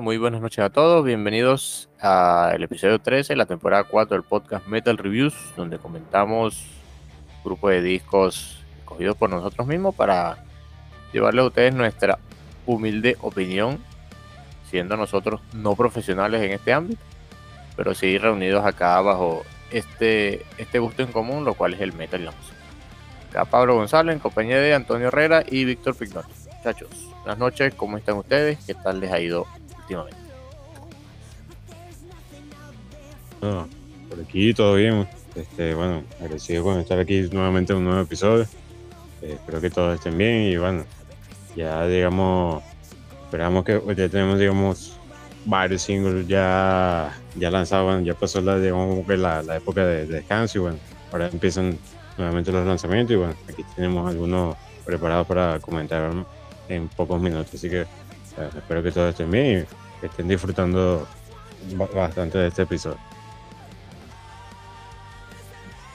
[0.00, 1.04] Muy buenas noches a todos.
[1.04, 6.66] Bienvenidos al episodio 13, la temporada 4 del podcast Metal Reviews, donde comentamos
[7.38, 10.44] un grupo de discos escogidos por nosotros mismos para
[11.12, 12.18] llevarles a ustedes nuestra
[12.66, 13.82] humilde opinión,
[14.70, 17.02] siendo nosotros no profesionales en este ámbito,
[17.76, 22.20] pero sí reunidos acá bajo este, este gusto en común, lo cual es el metal
[22.20, 22.56] y la música.
[23.30, 26.28] Acá Pablo González en compañía de Antonio Herrera y Víctor Pignoni.
[26.56, 26.88] Muchachos,
[27.22, 28.58] buenas noches, ¿cómo están ustedes?
[28.64, 29.46] ¿Qué tal les ha ido
[29.88, 30.28] últimamente?
[33.42, 33.66] Ah,
[34.08, 35.08] por aquí todo bien.
[35.34, 38.46] Este, bueno, agradecido con estar aquí nuevamente en un nuevo episodio.
[39.22, 40.84] Eh, espero que todos estén bien y bueno,
[41.56, 42.62] ya digamos,
[43.24, 44.96] esperamos que ya tenemos digamos
[45.44, 50.14] varios singles ya, ya lanzados, bueno, ya pasó la, digamos, la, la época de, de
[50.14, 50.78] descanso y bueno,
[51.12, 51.78] ahora empiezan
[52.16, 56.12] nuevamente los lanzamientos y bueno, aquí tenemos algunos preparados para comentar
[56.68, 57.86] en pocos minutos, así que
[58.38, 59.66] eh, espero que todos estén bien
[60.02, 61.06] y estén disfrutando
[61.74, 62.98] ba- bastante de este episodio.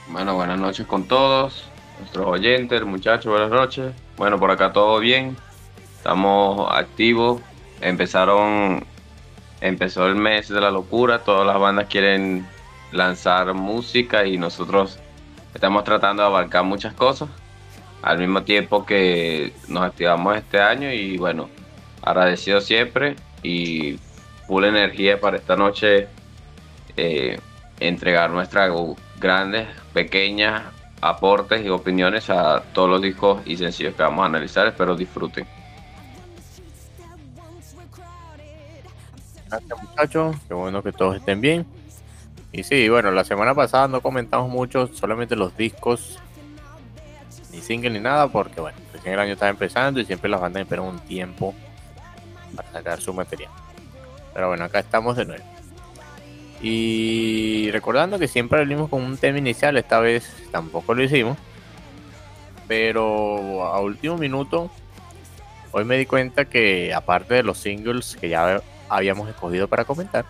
[0.08, 1.64] Bueno, buenas noches con todos,
[1.98, 3.92] nuestros oyentes, muchachos, buenas noches.
[4.16, 5.36] Bueno, por acá todo bien,
[5.96, 7.40] estamos activos.
[7.80, 8.84] Empezaron,
[9.60, 12.46] empezó el mes de la locura, todas las bandas quieren
[12.92, 14.98] lanzar música y nosotros
[15.54, 17.28] estamos tratando de abarcar muchas cosas
[18.02, 21.48] al mismo tiempo que nos activamos este año y bueno,
[22.04, 23.98] agradecido siempre y
[24.46, 26.06] full energía para esta noche
[26.96, 27.40] eh,
[27.80, 28.70] entregar nuestras
[29.18, 30.62] grandes, pequeñas
[31.00, 34.66] aportes y opiniones a todos los discos y sencillos que vamos a analizar.
[34.66, 35.46] Espero disfruten.
[39.48, 41.66] Gracias muchachos, qué bueno que todos estén bien.
[42.52, 46.18] Y sí, bueno, la semana pasada no comentamos mucho, solamente los discos,
[47.50, 50.62] ni single ni nada, porque bueno, recién el año está empezando y siempre las bandas
[50.62, 51.54] esperan un tiempo
[52.54, 53.50] para sacar su material.
[54.32, 55.44] Pero bueno, acá estamos de nuevo.
[56.60, 61.36] Y recordando que siempre abrimos con un tema inicial, esta vez tampoco lo hicimos.
[62.66, 64.70] Pero a último minuto,
[65.72, 70.24] hoy me di cuenta que aparte de los singles que ya habíamos escogido para comentar,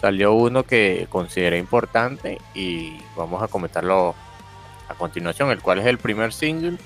[0.00, 4.14] salió uno que consideré importante y vamos a comentarlo
[4.88, 6.78] a continuación, el cual es el primer single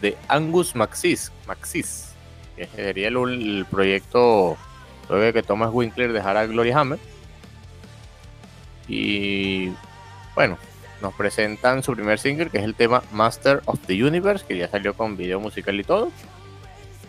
[0.00, 2.09] de Angus Maxis, Maxis
[2.68, 4.56] que sería el, proyecto
[5.08, 6.98] luego de que Thomas Winkler dejara Glory Hammer.
[8.86, 9.72] Y
[10.34, 10.58] bueno,
[11.00, 14.68] nos presentan su primer single, que es el tema Master of the Universe, que ya
[14.68, 16.12] salió con video musical y todo.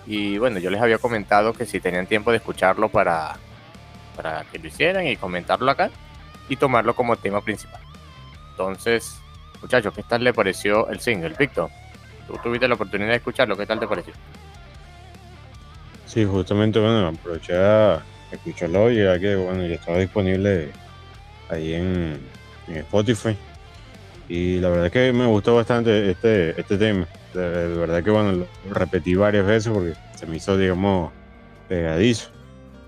[0.08, 3.36] Y bueno, yo les había comentado que si tenían tiempo de escucharlo para,
[4.16, 5.92] para que lo hicieran y comentarlo acá
[6.48, 7.82] y tomarlo como tema principal.
[8.52, 9.18] Entonces,
[9.62, 11.70] muchachos, ¿qué tal le pareció el single, Víctor?
[12.28, 14.14] Tú tuviste la oportunidad de escucharlo, ¿qué tal te pareció?
[16.12, 20.74] Sí, justamente, bueno, aproveché a escucharlo ya que, bueno, ya estaba disponible
[21.48, 22.20] ahí en,
[22.68, 23.38] en Spotify.
[24.28, 27.08] Y la verdad es que me gustó bastante este, este tema.
[27.34, 27.40] De
[27.78, 31.14] verdad que, bueno, lo repetí varias veces porque se me hizo, digamos,
[31.70, 32.30] pegadizo.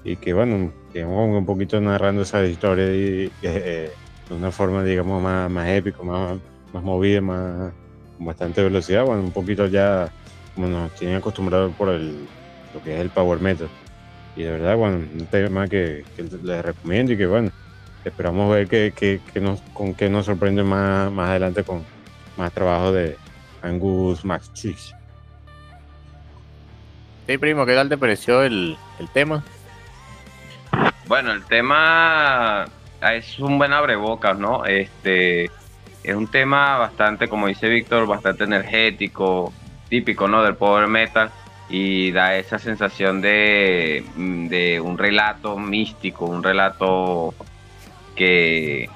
[0.04, 3.94] Y que, bueno, digamos, un poquito narrando esa historia y, eh,
[4.28, 6.42] de una forma, digamos, más, más épica, más,
[6.74, 7.72] más movida, más,
[8.18, 9.06] con bastante velocidad.
[9.06, 10.14] Bueno, un poquito ya
[10.54, 12.28] como nos tienen acostumbrados por el,
[12.74, 13.70] lo que es el power metal.
[14.36, 17.52] Y de verdad, bueno, un tema que, que les recomiendo y que, bueno,
[18.04, 21.84] esperamos ver que, que, que nos, con qué nos sorprende más, más adelante con
[22.36, 23.16] más trabajo de
[23.62, 24.96] Angus Max Chicks.
[27.28, 29.44] Sí, primo, ¿qué tal te pareció el, el tema?
[31.08, 32.66] Bueno, el tema
[33.14, 34.66] es un buen abrebocas, ¿no?
[34.66, 35.46] Este,
[36.04, 39.54] es un tema bastante, como dice Víctor, bastante energético,
[39.90, 40.44] típico, ¿no?
[40.44, 41.30] Del power metal
[41.74, 47.34] y da esa sensación de, mm, de un relato místico, un relato
[48.16, 48.88] que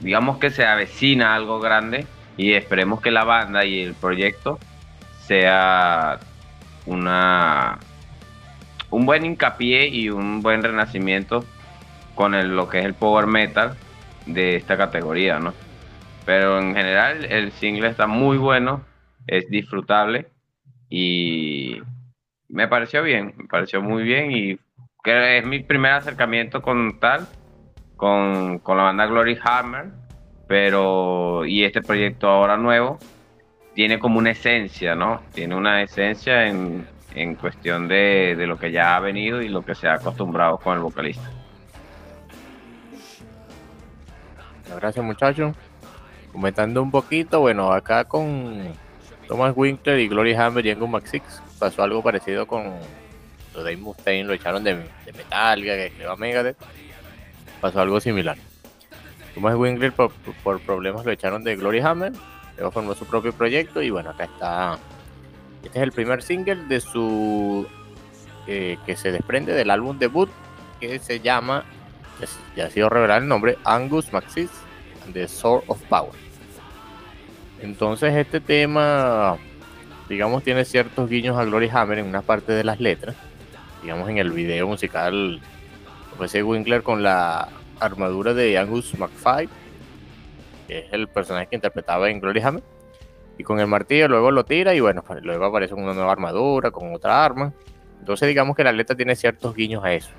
[0.00, 2.06] digamos que se avecina algo grande
[2.38, 4.58] y esperemos que la banda y el proyecto
[5.26, 6.18] sea
[6.86, 7.78] una
[8.88, 11.44] un buen hincapié y un buen renacimiento
[12.14, 13.76] con lo que es el power metal
[14.24, 15.52] de esta categoría, ¿no?
[16.24, 18.80] Pero en general el single está muy bueno,
[19.26, 20.28] es disfrutable
[20.88, 21.80] y
[22.48, 24.58] me pareció bien, me pareció muy bien y
[25.04, 27.26] que es mi primer acercamiento con tal,
[27.96, 29.86] con, con la banda Glory Hammer,
[30.46, 32.98] pero y este proyecto ahora nuevo
[33.74, 35.22] tiene como una esencia, ¿no?
[35.34, 39.64] Tiene una esencia en, en cuestión de, de, lo que ya ha venido y lo
[39.64, 41.30] que se ha acostumbrado con el vocalista.
[44.74, 45.54] Gracias muchachos.
[46.32, 48.74] Comentando un poquito, bueno, acá con
[49.28, 52.72] Thomas Winkler y Glory Hammer y Angus Maxix pasó algo parecido con
[53.64, 56.56] de Mustaine, lo echaron de, de Metallica, que creó a Megadeth.
[57.60, 58.36] Pasó algo similar.
[59.34, 62.12] Thomas Winkler por, por, problemas lo echaron de Glory Hammer,
[62.56, 64.78] luego formó su propio proyecto y bueno, acá está.
[65.62, 67.66] Este es el primer single de su
[68.46, 70.30] eh, que se desprende del álbum debut
[70.80, 71.64] que se llama,
[72.56, 74.50] ya ha sido revelado el nombre, Angus Maxis
[75.04, 76.27] and the Sword of Power.
[77.60, 79.36] Entonces este tema,
[80.08, 83.16] digamos, tiene ciertos guiños a Glory Hammer en una parte de las letras.
[83.82, 85.40] Digamos, en el video musical,
[86.22, 87.48] ese Winkler con la
[87.80, 89.48] armadura de Angus McFly,
[90.66, 92.62] que es el personaje que interpretaba en Glory Hammer.
[93.38, 96.70] Y con el martillo luego lo tira y bueno, pues, luego aparece una nueva armadura
[96.70, 97.52] con otra arma.
[98.00, 100.10] Entonces digamos que la letra tiene ciertos guiños a eso.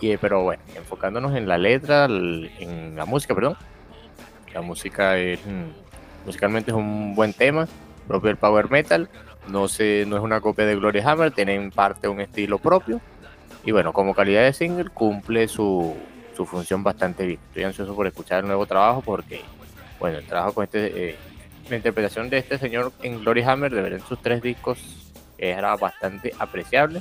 [0.00, 3.56] Y, pero bueno, enfocándonos en la letra, en la música, perdón.
[4.52, 5.40] La música es
[6.24, 7.68] musicalmente es un buen tema,
[8.06, 9.08] propio del power metal.
[9.48, 13.00] No, se, no es una copia de Glory Hammer, tiene en parte un estilo propio.
[13.64, 15.96] Y bueno, como calidad de single cumple su,
[16.36, 17.40] su función bastante bien.
[17.48, 19.40] Estoy ansioso por escuchar el nuevo trabajo porque,
[19.98, 21.16] bueno, el trabajo con este, eh,
[21.68, 24.78] la interpretación de este señor en Glory Hammer, de ver en sus tres discos,
[25.38, 27.00] era bastante apreciable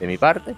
[0.00, 0.54] de mi parte.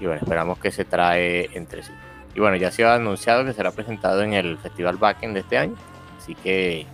[0.00, 1.92] Y bueno, esperamos que se trae entre sí.
[2.34, 5.56] Y bueno, ya se ha anunciado que será presentado en el Festival Backend de este
[5.56, 5.74] año.
[6.18, 6.86] Así que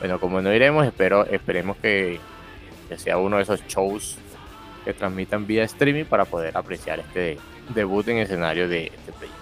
[0.00, 2.18] bueno, como no iremos, espero, esperemos que,
[2.96, 4.18] sea uno de esos shows
[4.84, 7.38] que transmitan vía streaming para poder apreciar este
[7.72, 9.38] debut en escenario de este proyecto.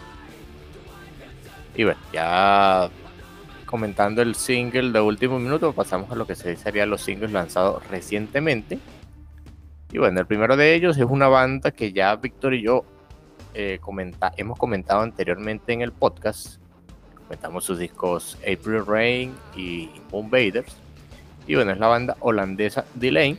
[1.74, 2.90] Y bueno, ya
[3.64, 8.78] comentando el single de último minuto, pasamos a lo que serían los singles lanzados recientemente.
[9.92, 12.84] Y bueno, el primero de ellos es una banda que ya Víctor y yo
[13.54, 16.60] eh, comenta, hemos comentado anteriormente en el podcast,
[17.28, 20.74] Comentamos sus discos April Rain y Invaders.
[21.46, 23.36] Y bueno, es la banda holandesa Delane,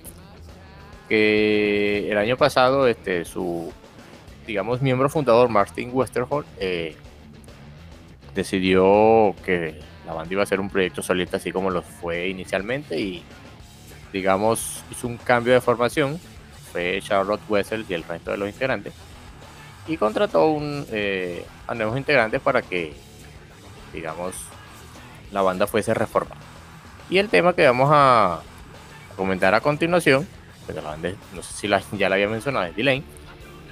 [1.07, 3.73] que el año pasado este, su,
[4.45, 6.95] digamos, miembro fundador, Martin Westerholt, eh,
[8.35, 12.99] decidió que la banda iba a ser un proyecto solista así como lo fue inicialmente
[12.99, 13.23] y,
[14.13, 16.19] digamos, hizo un cambio de formación.
[16.71, 18.93] Fue Charlotte Wessel y el resto de los integrantes.
[19.87, 23.08] Y contrató un, eh, a nuevos integrantes para que
[23.93, 24.35] digamos,
[25.31, 26.41] la banda fuese reformada.
[27.09, 28.41] Y el tema que vamos a,
[29.15, 30.27] comentar a continuación,
[30.65, 33.03] pues la banda, no sé si ya la había mencionado, es Delane.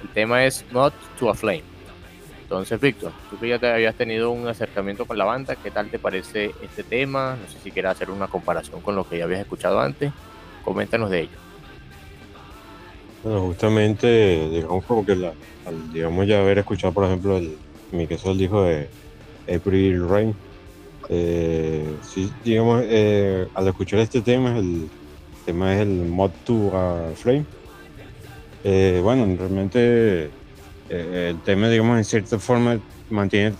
[0.02, 1.64] El tema es Not to a Flame.
[2.42, 5.90] Entonces, Víctor, tú que ya te habías tenido un acercamiento con la banda, ¿qué tal
[5.90, 7.36] te parece este tema?
[7.40, 10.12] No sé si quieres hacer una comparación con lo que ya habías escuchado antes.
[10.64, 11.38] Coméntanos de ello.
[13.22, 15.32] Bueno, justamente, digamos como que la,
[15.92, 17.58] digamos ya haber escuchado, por ejemplo, el,
[17.92, 18.88] mi caso el dijo de
[19.54, 20.34] April Rain.
[21.08, 24.88] Eh, sí, digamos, eh, al escuchar este tema, el
[25.46, 27.46] tema es el Mod 2 a Flame.
[28.64, 30.30] Eh, bueno, realmente
[30.90, 33.54] el tema, digamos, en cierta forma mantiene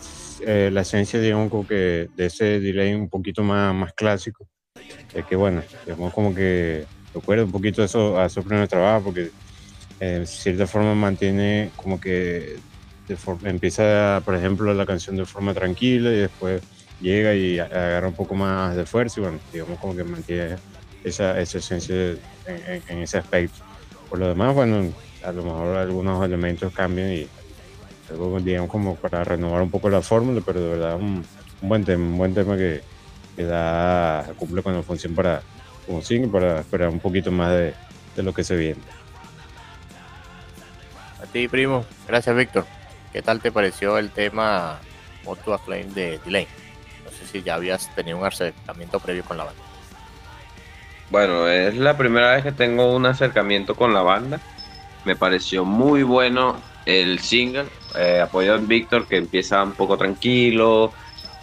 [0.45, 4.49] la esencia, digamos, como que de ese delay un poquito más, más clásico.
[5.15, 9.31] Es que, bueno, digamos, como que recuerda un poquito eso, a esos primeros trabajos, porque
[10.01, 12.57] en cierta forma mantiene como que
[13.45, 16.63] empieza, por ejemplo, la canción de forma tranquila y después
[17.01, 20.57] llega y agarra un poco más de fuerza y bueno, digamos como que mantiene
[21.05, 23.63] esa, esa esencia en, ese aspecto.
[24.09, 24.93] Por lo demás, bueno,
[25.25, 27.29] a lo mejor algunos elementos cambian y
[28.11, 31.25] algo, digamos, como para renovar un poco la fórmula, pero de verdad un,
[31.61, 32.81] buen tema, un buen tema que,
[33.37, 35.43] que da, cumple con la función para,
[35.87, 37.75] como single, para esperar un poquito más de,
[38.17, 38.81] de lo que se viene.
[41.23, 41.85] A ti, primo.
[42.07, 42.78] Gracias, Víctor.
[43.13, 44.79] ¿Qué tal te pareció el tema
[45.25, 46.47] Moto Flame de Delay?
[47.05, 49.63] No sé sé si ya habías tenido un acercamiento previo con la banda.
[51.11, 54.41] Bueno, es la primera vez que tengo un acercamiento con la banda.
[55.05, 60.93] Me pareció muy bueno el single, eh, apoyado en Víctor, que empieza un poco tranquilo,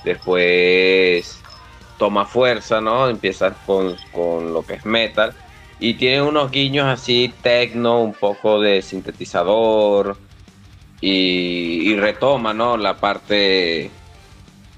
[0.04, 1.40] después
[1.98, 3.10] toma fuerza, ¿no?
[3.10, 5.34] Empieza con, con lo que es metal
[5.80, 10.18] y tiene unos guiños así techno, un poco de sintetizador
[11.08, 12.78] y, retoma, ¿no?
[12.78, 13.92] La parte,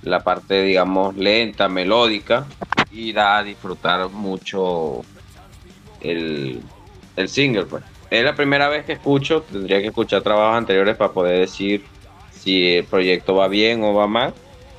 [0.04, 2.46] la parte, digamos, lenta, melódica
[2.92, 5.04] y da a disfrutar mucho
[6.02, 6.62] el,
[7.16, 7.84] el single, pues.
[8.10, 11.86] Es la primera vez que escucho, tendría que escuchar trabajos anteriores para poder decir
[12.32, 14.34] si el proyecto va bien o va mal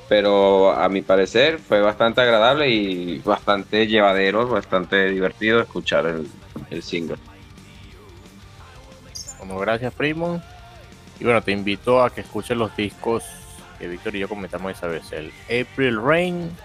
[0.07, 6.27] pero a mi parecer fue bastante agradable y bastante llevadero, bastante divertido escuchar el,
[6.71, 7.17] el single.
[9.37, 10.41] Bueno, gracias primo.
[11.19, 13.23] Y bueno, te invito a que escuches los discos
[13.77, 15.11] que Víctor y yo comentamos esa vez.
[15.11, 16.55] El April Rain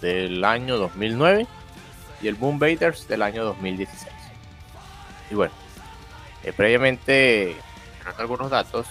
[0.00, 1.46] del año 2009
[2.20, 4.12] y el Baders del año 2016.
[5.30, 5.52] Y bueno,
[6.42, 7.56] eh, previamente,
[8.18, 8.86] algunos datos,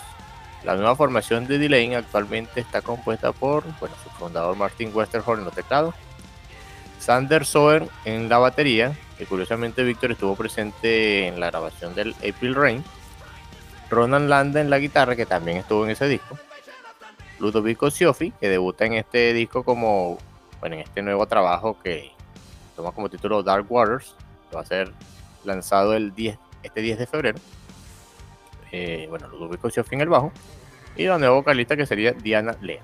[0.64, 5.46] la nueva formación de Delane actualmente está compuesta por bueno, su fundador Martin Westerhorn en
[5.46, 5.94] los teclados,
[7.00, 12.56] Sander Soer en la batería, que curiosamente Víctor estuvo presente en la grabación del April
[12.56, 12.84] Rain,
[13.94, 16.38] Ronan Landa en la guitarra, que también estuvo en ese disco,
[17.40, 20.18] Ludovico Siofi, que debuta en este disco como,
[20.60, 22.12] bueno, en este nuevo trabajo que
[22.76, 24.16] toma como título Dark Waters,
[24.50, 24.92] que va a ser
[25.44, 27.40] lanzado el 10, este 10 de febrero
[28.74, 30.32] eh, bueno, Ludovico Siofi en el bajo,
[30.96, 32.82] y la nueva vocalista que sería Diana Lea.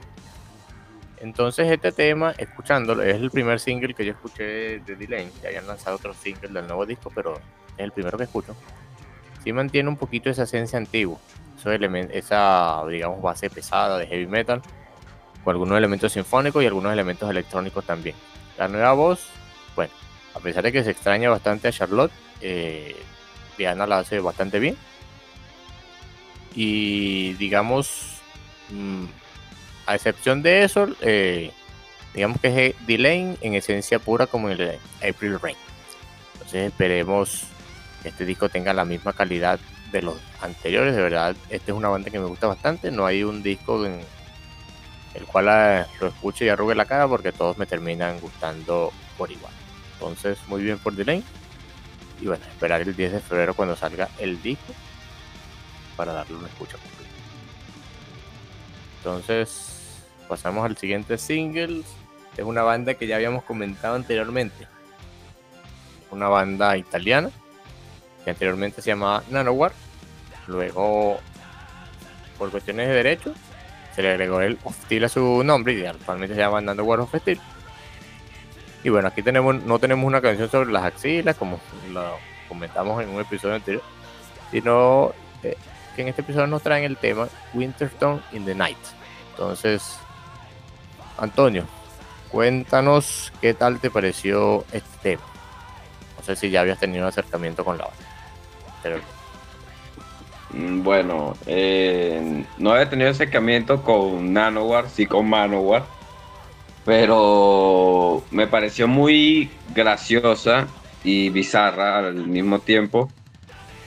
[1.17, 5.67] Entonces este tema, escuchándolo, es el primer single que yo escuché de Delane, ya habían
[5.67, 8.55] lanzado otros singles del nuevo disco, pero es el primero que escucho.
[9.43, 11.17] Sí mantiene un poquito esa esencia antigua,
[12.11, 14.61] esa, digamos, base pesada de heavy metal,
[15.43, 18.15] con algunos elementos sinfónicos y algunos elementos electrónicos también.
[18.57, 19.27] La nueva voz,
[19.75, 19.93] bueno,
[20.35, 22.95] a pesar de que se extraña bastante a Charlotte, eh,
[23.57, 24.77] Diana la hace bastante bien
[26.55, 28.21] y digamos,
[28.69, 29.05] mm,
[29.85, 31.51] a excepción de eso, eh,
[32.13, 35.57] digamos que es Delay en esencia pura como el April Rain.
[36.33, 37.43] Entonces esperemos
[38.03, 39.59] este disco tenga la misma calidad
[39.91, 40.95] de los anteriores.
[40.95, 42.91] De verdad, esta es una banda que me gusta bastante.
[42.91, 43.99] No hay un disco en
[45.13, 49.31] el cual ah, lo escuche y arrugue la cara porque todos me terminan gustando por
[49.31, 49.53] igual.
[49.93, 51.23] Entonces, muy bien por Delay.
[52.21, 54.73] Y bueno, esperar el 10 de febrero cuando salga el disco
[55.95, 57.09] para darle una escucha completa.
[58.97, 61.83] Entonces, pasamos al siguiente single.
[62.37, 64.67] Es una banda que ya habíamos comentado anteriormente.
[66.11, 67.29] Una banda italiana
[68.29, 69.71] que anteriormente se llamaba Nanowar.
[70.47, 71.19] Luego,
[72.37, 73.35] por cuestiones de derechos,
[73.95, 77.39] se le agregó el Steel a su nombre y actualmente se llama Nanowar of Steel.
[78.83, 81.59] Y bueno, aquí tenemos, no tenemos una canción sobre las axilas, como
[81.91, 82.17] lo
[82.47, 83.83] comentamos en un episodio anterior,
[84.51, 85.11] sino
[85.43, 85.57] eh,
[85.97, 88.77] en este episodio nos traen el tema Winterstone in the Night.
[89.31, 89.97] Entonces,
[91.17, 91.65] Antonio,
[92.31, 95.23] cuéntanos qué tal te pareció este tema.
[96.17, 98.08] No sé si ya habías tenido un acercamiento con la banda.
[100.53, 105.85] Mm, bueno, eh, no he tenido acercamiento con Nanowar, sí con Manowar,
[106.85, 110.67] pero me pareció muy graciosa
[111.03, 113.11] y bizarra al mismo tiempo.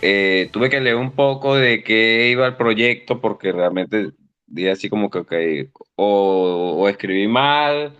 [0.02, 4.10] Eh, tuve que leer un poco de qué iba el proyecto porque realmente
[4.46, 7.94] di así como que, o, escribí mal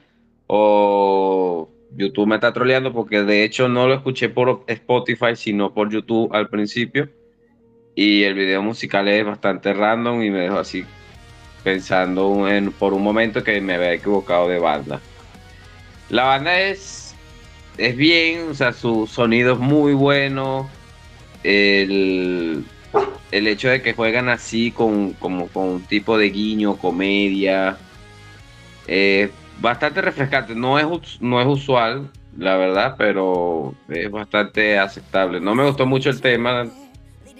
[0.46, 5.90] o YouTube me está troleando porque de hecho no lo escuché por Spotify sino por
[5.90, 7.08] YouTube al principio
[7.94, 10.84] y el video musical es bastante random y me dejó así
[11.62, 12.46] pensando
[12.78, 15.00] por un momento que me había equivocado de banda.
[16.08, 17.14] La banda es,
[17.78, 20.68] es bien, o sea, su sonido es muy bueno
[21.42, 22.64] el,
[23.30, 27.76] el hecho de que juegan así con, como, con un tipo de guiño, comedia,
[28.88, 29.30] eh,
[29.62, 30.54] bastante refrescante.
[30.54, 35.40] No es, no es usual, la verdad, pero es bastante aceptable.
[35.40, 36.66] No me gustó mucho el tema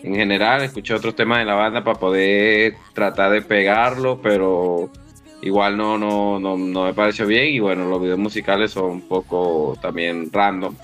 [0.02, 4.91] en general, escuché otros temas de la banda para poder tratar de pegarlo, pero
[5.43, 9.09] igual no, no, no, no me pareció bien y bueno, los videos musicales son un
[9.09, 10.75] poco también random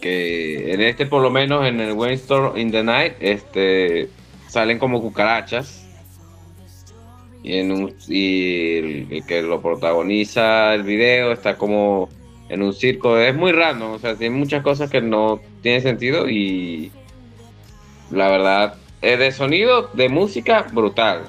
[0.00, 2.20] que en este por lo menos en el Wayne
[2.56, 4.10] in the Night este
[4.48, 5.85] salen como cucarachas
[7.46, 12.08] y, el, que lo protagoniza el video está como
[12.48, 13.18] en un circo.
[13.18, 16.90] Es muy random o sea tiene muchas cosas que no tienen sentido y
[18.10, 21.24] la verdad es de sonido de música brutal.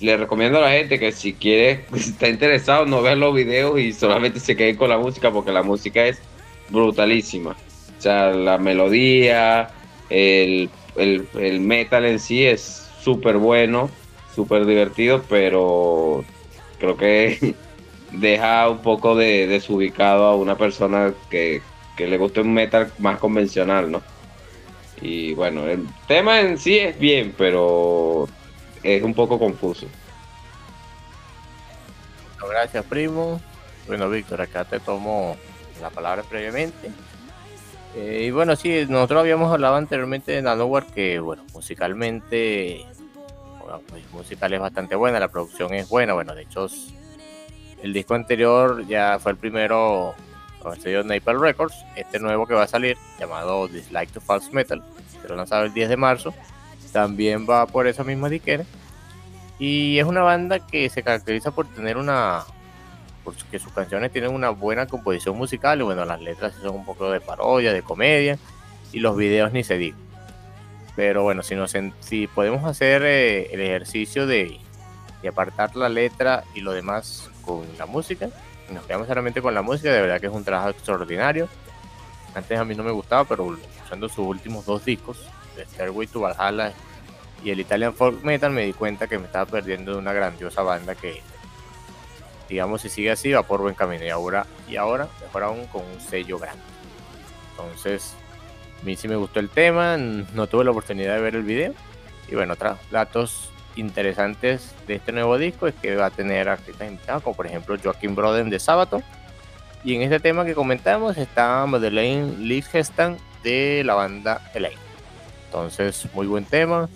[0.00, 3.78] Le recomiendo a la gente que si quiere, si está interesado, no vean los videos
[3.78, 6.20] y solamente se queden con la música porque la música es
[6.68, 7.56] brutalísima.
[7.96, 9.70] O sea, la melodía,
[10.10, 13.88] el, el metal en sí es súper bueno,
[14.36, 16.24] súper divertido, pero
[16.78, 17.54] creo que
[18.12, 21.62] deja un poco de desubicado a una persona que,
[21.96, 24.02] que le guste un metal más convencional, ¿no?
[25.00, 28.28] Y bueno, el tema en sí es bien, pero
[28.82, 29.86] es un poco confuso.
[32.48, 33.40] gracias, primo.
[33.86, 35.36] Bueno, Víctor, acá te tomo
[35.80, 36.90] la palabra previamente.
[37.94, 42.84] Eh, y bueno, sí, nosotros habíamos hablado anteriormente de Nanoware que, bueno, musicalmente,
[43.88, 46.14] pues, musical es bastante buena, la producción es buena.
[46.14, 46.66] Bueno, de hecho,
[47.82, 50.14] el disco anterior ya fue el primero
[50.60, 51.74] con el sello Napalm Records.
[51.94, 54.82] Este nuevo que va a salir, llamado Dislike to False Metal,
[55.20, 56.34] se lo lanzado el 10 de marzo,
[56.92, 58.64] también va por esa misma disquera.
[59.58, 62.44] Y es una banda que se caracteriza por tener una.
[63.24, 67.10] porque sus canciones tienen una buena composición musical y bueno, las letras son un poco
[67.10, 68.38] de parodia, de comedia
[68.92, 70.05] y los videos ni se digan.
[70.96, 74.58] Pero bueno, si, podemos hacer eh, el ejercicio de,
[75.28, 78.28] apartar la letra y lo demás con la música,
[78.70, 81.48] nos quedamos solamente con la música, de verdad que es un trabajo extraordinario.
[82.34, 85.18] Antes a mí no me gustaba, pero usando sus últimos dos discos,
[85.56, 86.72] de Stairway to Valhalla
[87.42, 90.62] y el Italian Folk Metal, me di cuenta que me estaba perdiendo de una grandiosa
[90.62, 91.20] banda que,
[92.48, 94.04] digamos, si sigue así, va por buen camino.
[94.04, 96.62] Y ahora, y ahora mejor aún, con un sello grande.
[97.50, 98.14] Entonces,
[98.86, 101.74] mí sí me gustó el tema, no tuve la oportunidad de ver el video.
[102.30, 106.88] Y bueno, otros datos interesantes de este nuevo disco es que va a tener artistas
[106.88, 109.02] invitados, como por ejemplo Joaquín Broden de Sabaton.
[109.84, 114.78] Y en este tema que comentamos está Madeleine Lichtenstein de la banda Elaine.
[115.46, 116.88] Entonces, muy buen tema.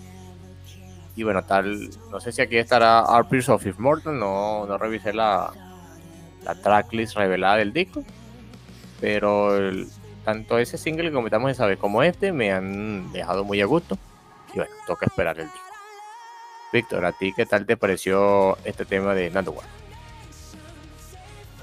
[1.15, 5.51] Y bueno, tal, no sé si aquí estará Arpers of Immortal, no, no revisé la,
[6.43, 8.03] la tracklist revelada del disco.
[8.99, 9.71] Pero
[10.23, 13.97] tanto ese single que comentamos esa vez como este me han dejado muy a gusto.
[14.53, 15.59] Y bueno, toca esperar el disco.
[16.73, 19.53] Víctor, ¿a ti qué tal te pareció este tema de Nando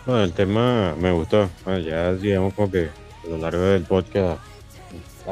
[0.07, 1.49] Bueno, el tema me gustó.
[1.85, 2.90] ya digamos como que
[3.25, 4.40] a lo largo del podcast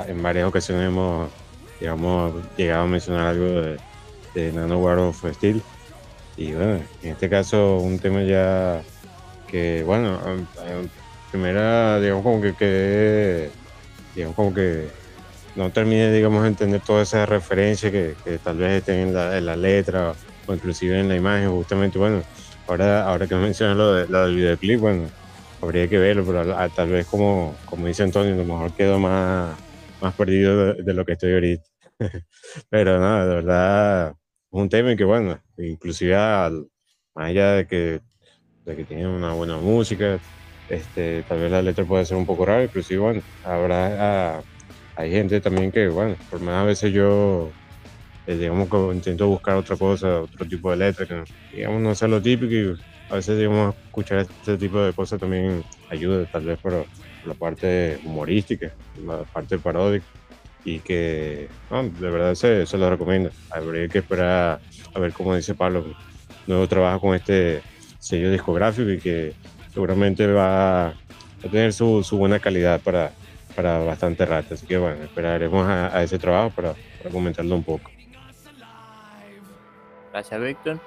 [0.06, 1.30] en varias ocasiones hemos
[1.80, 3.78] digamos, llegado a mencionar algo de,
[4.34, 5.62] de Nanoware of Steel.
[6.36, 8.82] Y bueno, en este caso un tema ya
[9.48, 10.18] que, bueno,
[10.66, 10.90] en
[11.30, 13.50] primera, digamos como que quedé,
[14.14, 14.88] digamos como que
[15.56, 19.14] no terminé, digamos, de entender toda esa referencia que, tal vez estén en
[19.46, 20.14] la, letra
[20.46, 22.22] o inclusive en la imagen, justamente, bueno,
[22.68, 25.08] ahora, ahora que mencionas lo, de, lo del videoclip, bueno,
[25.60, 29.58] habría que verlo, pero tal vez como, como dice Antonio, a lo mejor quedo más,
[30.00, 31.64] más perdido de, lo que estoy ahorita.
[32.68, 34.16] pero nada, de verdad, es
[34.50, 36.68] un tema que, bueno, inclusive al,
[37.14, 38.00] más allá de que,
[38.66, 40.20] de que tiene una buena música,
[40.68, 44.37] este, tal vez la letra puede ser un poco rara, inclusive, bueno, habrá...
[44.37, 44.42] Ah,
[44.96, 47.50] hay gente también que, bueno, por más a veces yo,
[48.26, 51.24] eh, digamos que intento buscar otra cosa, otro tipo de letra, que
[51.55, 52.74] digamos no sea lo típico y
[53.11, 56.87] a veces, digamos, escuchar este tipo de cosas también ayuda, tal vez por,
[57.26, 58.72] la parte humorística,
[59.05, 60.07] la parte paródica
[60.64, 63.31] y que de verdad se, se, lo recomiendo.
[63.50, 64.61] Habría que esperar
[64.94, 65.85] a ver cómo dice Pablo,
[66.46, 67.62] nuevo trabajo con este
[67.98, 69.35] sello discográfico y que
[69.76, 70.94] seguramente va a
[71.50, 73.12] tener su, buena calidad para,
[73.54, 74.54] para bastante rato.
[74.54, 76.74] Así que bueno, esperaremos a, ese trabajo para,
[77.12, 77.90] comentarlo un poco.
[80.12, 80.80] Gracias, Víctor.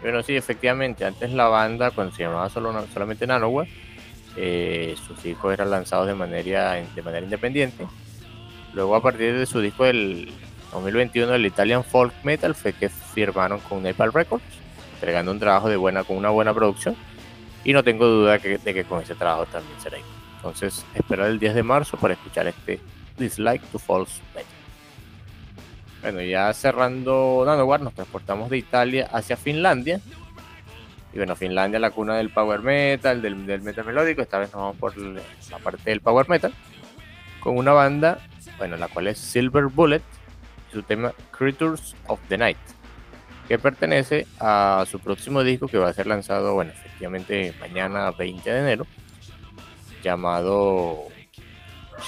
[0.00, 3.68] Bueno, sí, efectivamente, antes la banda, cuando se llamaba solo, solamente Nanoware,
[4.38, 7.86] eh, sus discos eran lanzados de manera, de manera independiente.
[8.72, 10.32] Luego, a partir de su disco del
[10.72, 14.44] 2021, el Italian Folk Metal, fue que firmaron con Nepal Records,
[14.94, 16.96] entregando un trabajo de buena, con una buena producción.
[17.64, 19.96] Y no tengo duda de que con ese trabajo también será.
[20.36, 22.78] Entonces, esperar el 10 de marzo para escuchar este
[23.16, 24.54] Dislike to False Metal.
[26.02, 30.02] Bueno, ya cerrando Nanowar, nos transportamos de Italia hacia Finlandia.
[31.14, 34.20] Y bueno, Finlandia, la cuna del power metal, del, metal melódico.
[34.20, 36.52] Esta vez nos vamos por la parte del power metal.
[37.40, 38.18] Con una banda,
[38.58, 40.02] bueno, la cual es Silver Bullet.
[40.70, 42.73] Y su tema Creatures of the Night.
[43.48, 48.50] Que pertenece a su próximo disco que va a ser lanzado, bueno, efectivamente mañana 20
[48.50, 48.86] de enero
[50.02, 51.04] llamado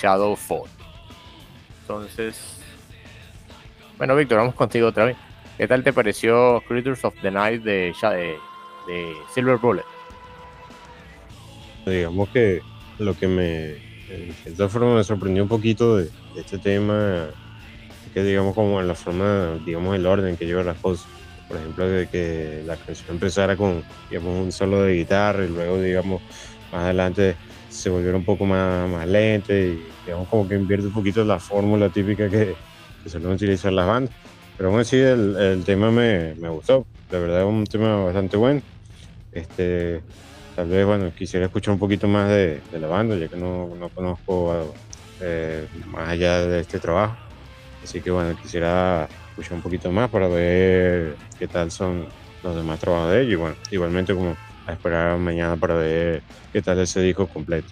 [0.01, 0.68] Shadowfall.
[1.83, 2.57] Entonces,
[3.99, 5.16] bueno, Víctor, vamos contigo otra vez.
[5.57, 7.94] ¿Qué tal te pareció Creatures of the Night de,
[8.87, 9.85] de, Silver Bullet?
[11.87, 12.61] Digamos que
[12.99, 17.29] lo que me, de todas formas, me sorprendió un poquito de, este tema,
[18.12, 21.07] que digamos como en la forma, digamos el orden que lleva las cosas.
[21.48, 25.80] Por ejemplo, de que la canción empezara con digamos, un solo de guitarra y luego,
[25.80, 26.22] digamos,
[26.72, 27.37] más adelante
[27.68, 31.38] se volviera un poco más, más lenta y digamos como que invierte un poquito la
[31.38, 32.54] fórmula típica que,
[33.02, 34.14] que suelen utilizar las bandas.
[34.56, 38.37] Pero aún así el, el tema me, me, gustó, la verdad es un tema bastante
[38.37, 38.62] bueno.
[39.32, 40.00] Este,
[40.54, 43.68] tal vez, bueno, quisiera escuchar un poquito más de, de la banda, ya que no,
[43.78, 44.74] no conozco
[45.20, 47.16] eh, más allá de este trabajo.
[47.85, 49.06] Así que bueno, quisiera
[49.37, 52.07] escuchar un poquito más para ver qué tal son
[52.42, 53.33] los demás trabajos de ellos.
[53.33, 54.35] Y bueno, igualmente como
[54.66, 56.22] a esperar mañana para ver
[56.53, 57.68] qué tal ese disco completo.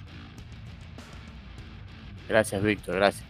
[2.29, 3.25] Gracias, Víctor, gracias.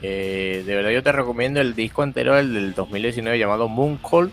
[0.00, 4.32] Eh, de verdad yo te recomiendo el disco anterior, el del 2019 llamado Moon Cold,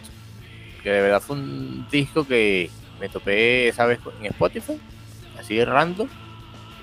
[0.83, 4.79] que de verdad fue un disco que me topé esa vez en Spotify,
[5.39, 6.07] así de random,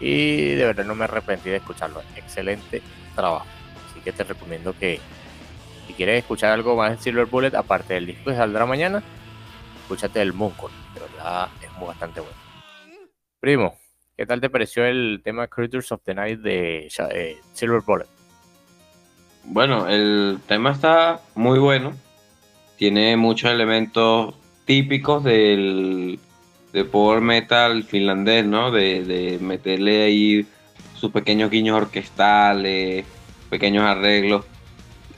[0.01, 2.03] y de verdad no me arrepentí de escucharlo.
[2.17, 2.83] Excelente
[3.15, 3.47] trabajo.
[3.89, 4.99] Así que te recomiendo que
[5.87, 9.03] si quieres escuchar algo más de Silver Bullet, aparte del disco que saldrá mañana,
[9.83, 12.37] escúchate el Moon Cold, de verdad es bastante bueno.
[13.41, 13.77] Primo,
[14.17, 18.07] ¿qué tal te pareció el tema Creatures of the Night de eh, Silver Bullet?
[19.45, 21.93] Bueno, el tema está muy bueno.
[22.77, 26.21] Tiene muchos elementos típicos del
[26.73, 28.71] de power metal finlandés, ¿no?
[28.71, 30.47] De meterle ahí
[30.97, 33.05] sus pequeños guiños orquestales,
[33.51, 34.47] pequeños arreglos.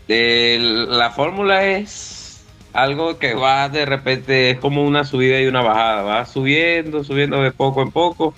[0.06, 6.02] La fórmula es algo que va de repente, es como una subida y una bajada,
[6.02, 8.34] va subiendo, subiendo de poco en poco.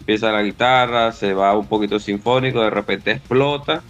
[0.00, 3.82] Empieza la guitarra, se va un poquito sinfónico, de repente explota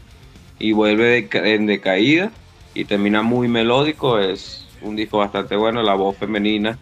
[0.58, 2.30] y vuelve en decaída
[2.74, 4.18] y termina muy melódico.
[4.18, 6.78] Es un disco bastante bueno, la voz femenina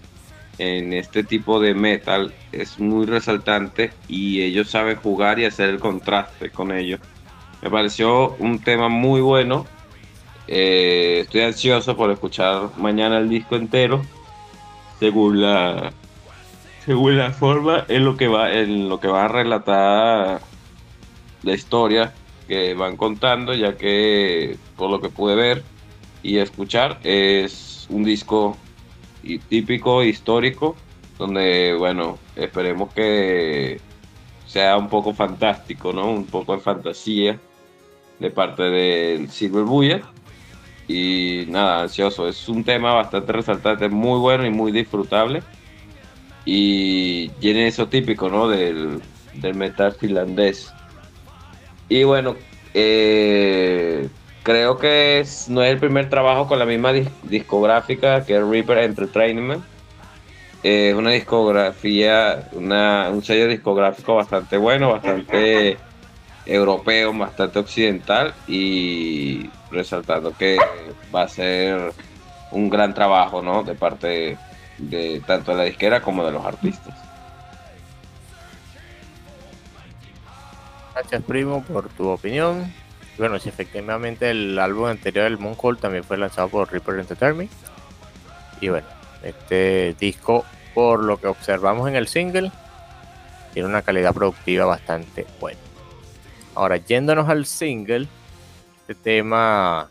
[0.59, 5.79] en este tipo de metal es muy resaltante y ellos saben jugar y hacer el
[5.79, 7.01] contraste con ellos.
[7.63, 9.67] Me pareció un tema muy bueno.
[10.49, 14.03] Eh, estoy ansioso por escuchar mañana el disco entero,
[15.01, 15.93] según la
[16.85, 20.41] según la forma en lo que va en lo que va a relatar
[21.43, 22.15] la historia
[22.47, 25.65] que van contando, ya que por lo que pude ver
[26.23, 28.57] y escuchar es un disco
[29.49, 30.77] típico, histórico,
[31.19, 33.81] donde, bueno, esperemos que
[34.47, 36.11] sea un poco fantástico, ¿no?
[36.11, 37.39] Un poco de fantasía
[38.19, 40.03] de parte del Silver Buya.
[40.89, 42.29] Y nada, ansioso.
[42.29, 45.43] Es un tema bastante resaltante, muy bueno y muy disfrutable.
[46.45, 48.49] Y tiene eso típico, ¿no?
[48.49, 49.01] Del,
[49.35, 50.73] del metal finlandés.
[51.89, 52.37] Y bueno,
[52.75, 54.09] eh,
[54.43, 56.93] creo que no es el primer trabajo con la misma
[57.25, 59.65] discográfica que Reaper Entertainment.
[60.63, 65.79] Es una discografía, una, un sello discográfico bastante bueno, bastante
[66.47, 70.57] europeo, bastante occidental y resaltando que
[71.15, 71.93] va a ser
[72.53, 73.63] un gran trabajo, ¿no?
[73.63, 74.39] De parte
[74.79, 76.95] de tanto de la disquera como de los artistas.
[80.95, 82.73] Gracias, primo, por tu opinión.
[83.19, 87.51] Bueno, sí, efectivamente el álbum anterior, el Mooncold, también fue lanzado por Reaper Entertainment.
[88.61, 88.87] Y bueno,
[89.23, 92.51] este disco, por lo que observamos en el single,
[93.53, 95.66] tiene una calidad productiva bastante buena.
[96.57, 98.09] Ahora, yéndonos al single,
[98.81, 99.89] este tema,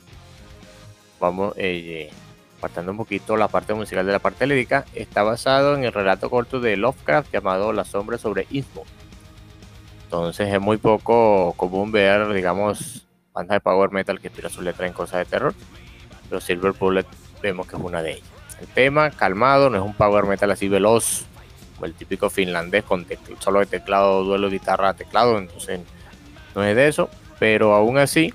[1.21, 2.11] vamos, eh,
[2.57, 6.29] apartando un poquito la parte musical de la parte lírica, está basado en el relato
[6.29, 9.05] corto de Lovecraft llamado La sombra sobre Innsmouth
[10.05, 14.87] entonces es muy poco común ver, digamos, bandas de power metal que inspiran su letra
[14.87, 15.53] en cosas de terror.
[16.29, 17.05] Pero Silver Bullet
[17.41, 18.29] vemos que es una de ellas.
[18.61, 21.25] El tema, calmado, no es un power metal así veloz,
[21.75, 23.05] como el típico finlandés con
[23.39, 25.37] solo de teclado, duelo, guitarra, teclado.
[25.37, 25.81] Entonces
[26.55, 27.09] no es de eso.
[27.37, 28.33] Pero aún así,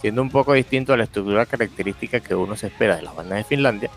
[0.00, 3.38] siendo un poco distinto a la estructura característica que uno se espera de las bandas
[3.38, 3.90] de Finlandia,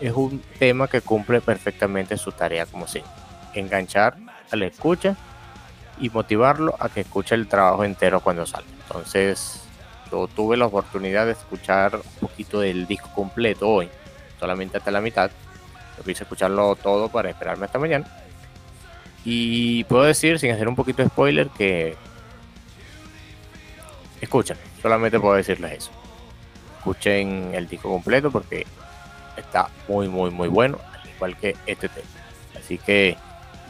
[0.00, 3.02] es un tema que cumple perfectamente su tarea como si
[3.54, 4.16] enganchar
[4.50, 5.16] a la escucha
[6.00, 8.68] y motivarlo a que escuche el trabajo entero cuando salga.
[8.86, 9.62] Entonces,
[10.10, 13.88] yo tuve la oportunidad de escuchar un poquito del disco completo hoy,
[14.38, 15.30] solamente hasta la mitad.
[15.96, 18.06] Yo quise escucharlo todo para esperarme hasta mañana.
[19.24, 21.96] Y puedo decir, sin hacer un poquito de spoiler, que
[24.28, 25.90] escuchen, solamente puedo decirles eso.
[26.76, 28.66] Escuchen el disco completo porque
[29.36, 32.06] está muy, muy, muy bueno, al igual que este tema.
[32.58, 33.16] Así que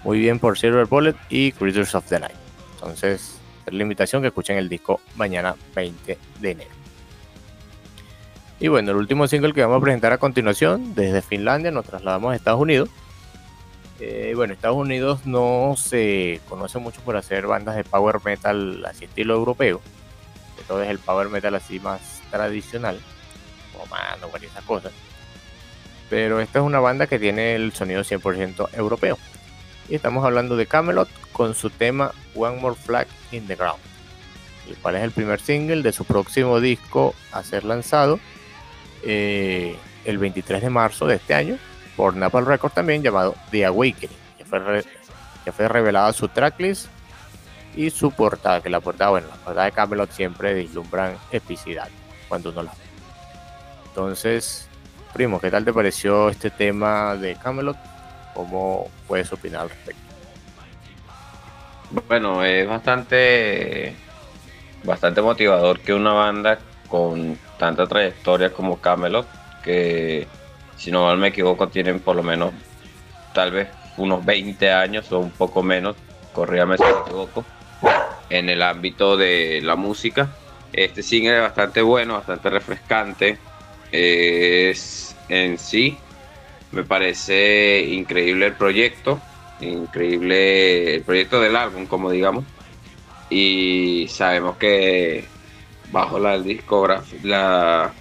[0.03, 2.35] muy bien por Silver Bullet y Creatures of the Night.
[2.75, 6.71] Entonces, es la invitación que escuchen el disco mañana 20 de enero.
[8.61, 12.33] Y bueno, el último single que vamos a presentar a continuación, desde Finlandia nos trasladamos
[12.33, 12.89] a Estados Unidos.
[14.01, 19.05] Eh, bueno, Estados Unidos no se conoce mucho por hacer bandas de power metal así
[19.05, 19.81] estilo europeo.
[20.69, 23.01] Todo es el power metal así más tradicional,
[23.73, 24.93] como mano, varias cosas.
[26.11, 29.19] pero esta es una banda que tiene el sonido 100% europeo.
[29.89, 33.81] Y estamos hablando de Camelot con su tema One More Flag in the Ground,
[34.69, 38.21] el cual es el primer single de su próximo disco a ser lanzado
[39.03, 41.59] eh, el 23 de marzo de este año
[41.97, 44.85] por Napalm Records también llamado The Awakening, que fue,
[45.45, 46.87] que fue revelada su tracklist
[47.79, 51.89] y su portada, que la portada, bueno, la portada de Camelot siempre deslumbran epicidad
[52.29, 52.79] cuando uno la ve.
[53.87, 54.69] Entonces,
[55.13, 57.77] primo, ¿qué tal te pareció este tema de Camelot?
[58.35, 60.03] ¿Cómo puedes opinar al respecto?
[62.09, 63.95] Bueno, es bastante,
[64.83, 69.29] bastante motivador que una banda con tanta trayectoria como Camelot,
[69.63, 70.27] que
[70.77, 72.53] si no mal me equivoco tienen por lo menos
[73.33, 75.95] tal vez unos 20 años o un poco menos,
[76.33, 77.45] corríame si me equivoco,
[78.31, 80.29] en el ámbito de la música.
[80.73, 83.39] Este single es bastante bueno, bastante refrescante.
[83.91, 85.97] Es en sí,
[86.73, 89.21] me parece increíble el proyecto,
[89.61, 92.45] increíble el proyecto del álbum, como digamos.
[93.31, 95.25] Y sabemos que
[95.91, 96.43] bajo la
[97.23, 97.93] la,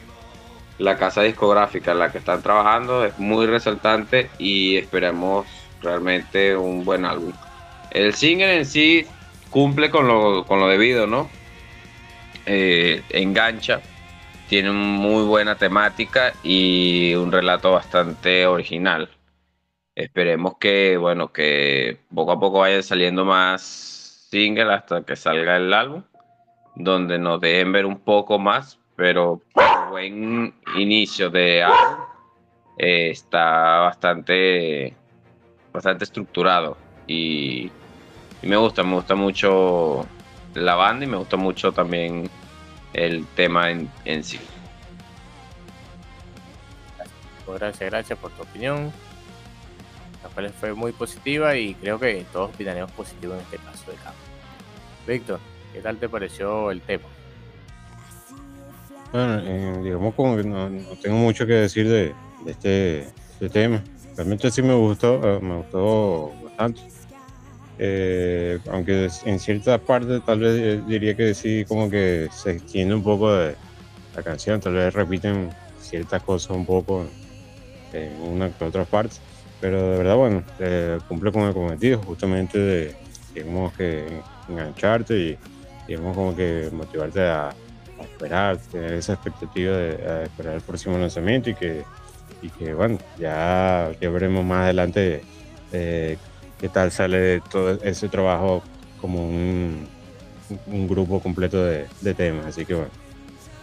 [0.77, 5.45] la casa discográfica en la que están trabajando es muy resaltante y esperamos
[5.81, 7.31] realmente un buen álbum.
[7.91, 9.07] El single en sí
[9.49, 11.29] cumple con lo, con lo debido, ¿no?
[12.45, 13.81] Eh, engancha,
[14.47, 19.09] tiene muy buena temática y un relato bastante original.
[19.95, 25.73] Esperemos que, bueno, que poco a poco vayan saliendo más singles hasta que salga el
[25.73, 26.03] álbum,
[26.75, 29.41] donde nos dejen ver un poco más, pero
[29.89, 32.05] buen inicio de álbum
[32.77, 34.93] eh, está bastante,
[35.73, 37.71] bastante estructurado y
[38.41, 40.05] y me gusta, me gusta mucho
[40.53, 42.29] la banda y me gusta mucho también
[42.93, 44.39] el tema en, en sí.
[47.47, 48.91] Gracias, gracias por tu opinión.
[50.23, 53.97] La cual fue muy positiva y creo que todos opinaremos positivo en este caso de
[53.97, 54.19] campo.
[55.07, 55.39] Víctor,
[55.73, 57.05] ¿qué tal te pareció el tema?
[59.13, 63.49] Bueno, eh, digamos como que no, no, tengo mucho que decir de, de este, este,
[63.49, 63.81] tema.
[64.17, 66.81] Realmente sí me gustó, eh, me gustó bastante
[67.79, 72.95] eh, aunque en cierta parte tal vez eh, diría que sí, como que se extiende
[72.95, 73.55] un poco de
[74.15, 77.05] la canción, tal vez repiten ciertas cosas un poco
[77.93, 79.21] en una que otras partes,
[79.61, 82.95] pero de verdad, bueno, eh, cumple con el cometido justamente de,
[83.33, 85.37] digamos, que engancharte y,
[85.87, 91.49] digamos, como que motivarte a, a esperar, tener esa expectativa de esperar el próximo lanzamiento
[91.49, 91.83] y que,
[92.41, 95.21] y que bueno, ya, ya veremos más adelante
[95.71, 96.17] eh,
[96.59, 98.63] qué tal sale todo ese trabajo
[98.99, 99.87] como un,
[100.87, 102.45] grupo completo de, temas.
[102.45, 102.91] Así que bueno,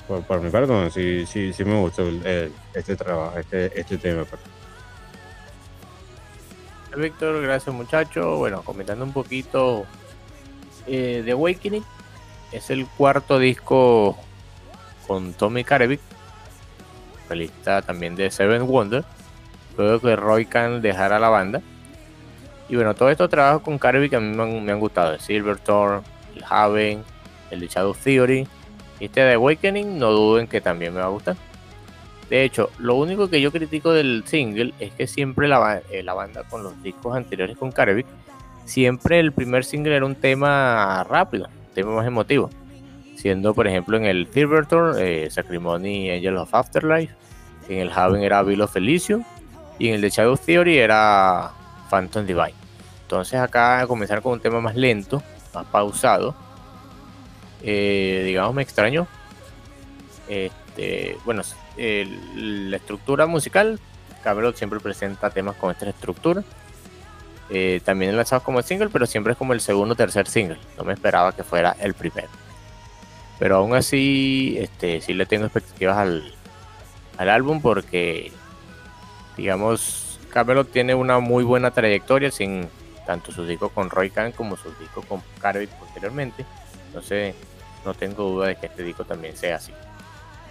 [0.07, 4.25] por, mi parte, bueno, sí, sí, sí me gustó el, este trabajo, este, este tema.
[6.97, 8.37] Víctor, gracias muchacho.
[8.37, 9.85] Bueno, comentando un poquito
[10.87, 11.85] eh, de Awakening,
[12.53, 14.17] es el cuarto disco
[15.09, 16.01] con Tommy Karevic,
[17.23, 19.05] vocalista también de Seven Wonder,
[19.77, 21.63] luego que Roy Khan dejara la banda
[22.69, 26.03] y bueno, todos estos trabajos con Carby que a mí me han, gustado: el Silverthorn,
[26.35, 27.05] el Haven,
[27.51, 28.47] el de Shadow Theory.
[29.01, 31.37] Este de Awakening, no duden que también me va a gustar.
[32.31, 36.45] De hecho, lo único que yo critico del single es que siempre la, eh, banda
[36.45, 38.07] con los discos anteriores con Carby,
[38.65, 42.49] siempre el primer single era un tema rápido, un tema más emotivo.
[43.17, 47.15] Siendo, por ejemplo, en el Silverthorn, eh, Sacrimony Angel of Afterlife.
[47.69, 48.77] En el Haven era Bill of.
[48.77, 51.53] Y en el de Shadow Theory era
[51.95, 52.55] Phantom Divine.
[53.03, 55.23] Entonces acá a comenzar con un tema más lento,
[55.55, 56.35] más pausado.
[57.63, 59.07] Eh, digamos me extraño.
[60.29, 61.43] Este, bueno,
[61.77, 63.79] la estructura musical,
[64.25, 66.43] Camelot siempre presenta temas con esta estructura.
[67.51, 70.59] Eh, también lanzados como single, pero siempre es como el segundo o tercer single.
[70.77, 72.29] No me esperaba que fuera el primero.
[73.39, 75.99] Pero aún así, este, sí le tengo expectativas
[77.19, 78.33] al álbum porque,
[79.37, 80.04] digamos,
[80.35, 82.69] Camelot tiene una muy buena trayectoria sin
[83.07, 86.45] tanto sus discos con Roy Khan como sus discos con Carvey posteriormente.
[86.89, 87.37] Entonces,
[87.85, 89.73] no tengo duda de que este disco también sea así.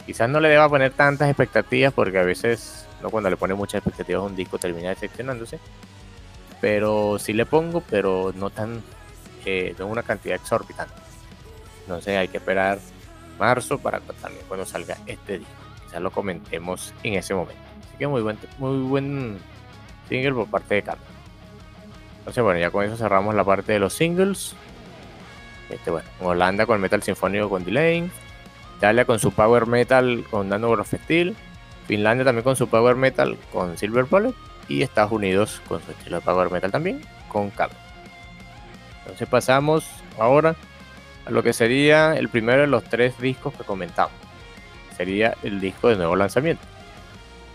[0.05, 3.79] Quizás no le deba poner tantas expectativas porque a veces, no cuando le pone muchas
[3.79, 5.59] expectativas un disco termina decepcionándose.
[6.61, 8.81] Pero sí le pongo, pero no tan,
[9.43, 10.95] eh, una cantidad exorbitante.
[11.81, 12.79] Entonces hay que esperar
[13.37, 15.53] marzo para también cuando salga este disco.
[15.83, 17.61] Quizás lo comentemos en ese momento.
[17.81, 19.39] Así que muy buen, muy buen
[20.09, 21.07] single por parte de Carlos.
[22.19, 24.55] Entonces, bueno, ya con eso cerramos la parte de los singles.
[25.69, 28.09] Este, Holanda con metal sinfónico con Delay.
[28.77, 31.35] Italia con su power metal con Nano Steel.
[31.87, 34.33] Finlandia también con su power metal con Silver Bullet
[34.69, 37.75] y Estados Unidos con su estilo de power metal también con Camel.
[38.99, 39.85] Entonces pasamos
[40.17, 40.55] ahora
[41.25, 44.13] a lo que sería el primero de los tres discos que comentamos.
[44.95, 46.63] Sería el disco de nuevo lanzamiento.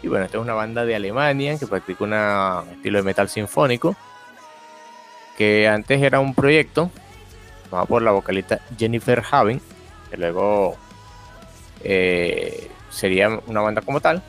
[0.03, 2.15] Y bueno, esta es una banda de Alemania que practica un
[2.73, 3.97] estilo de metal sinfónico.
[5.37, 6.91] Que antes era un proyecto
[7.69, 9.61] tomado por la vocalista Jennifer Haven,
[10.11, 10.77] que luego
[11.85, 14.23] eh, sería una banda como tal.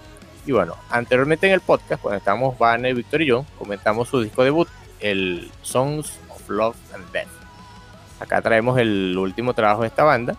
[0.45, 4.43] Y bueno, anteriormente en el podcast, cuando estábamos Vane, Víctor y yo, comentamos su disco
[4.43, 4.67] debut,
[4.99, 7.27] el Songs of Love and Death.
[8.19, 10.35] Acá traemos el último trabajo de esta banda,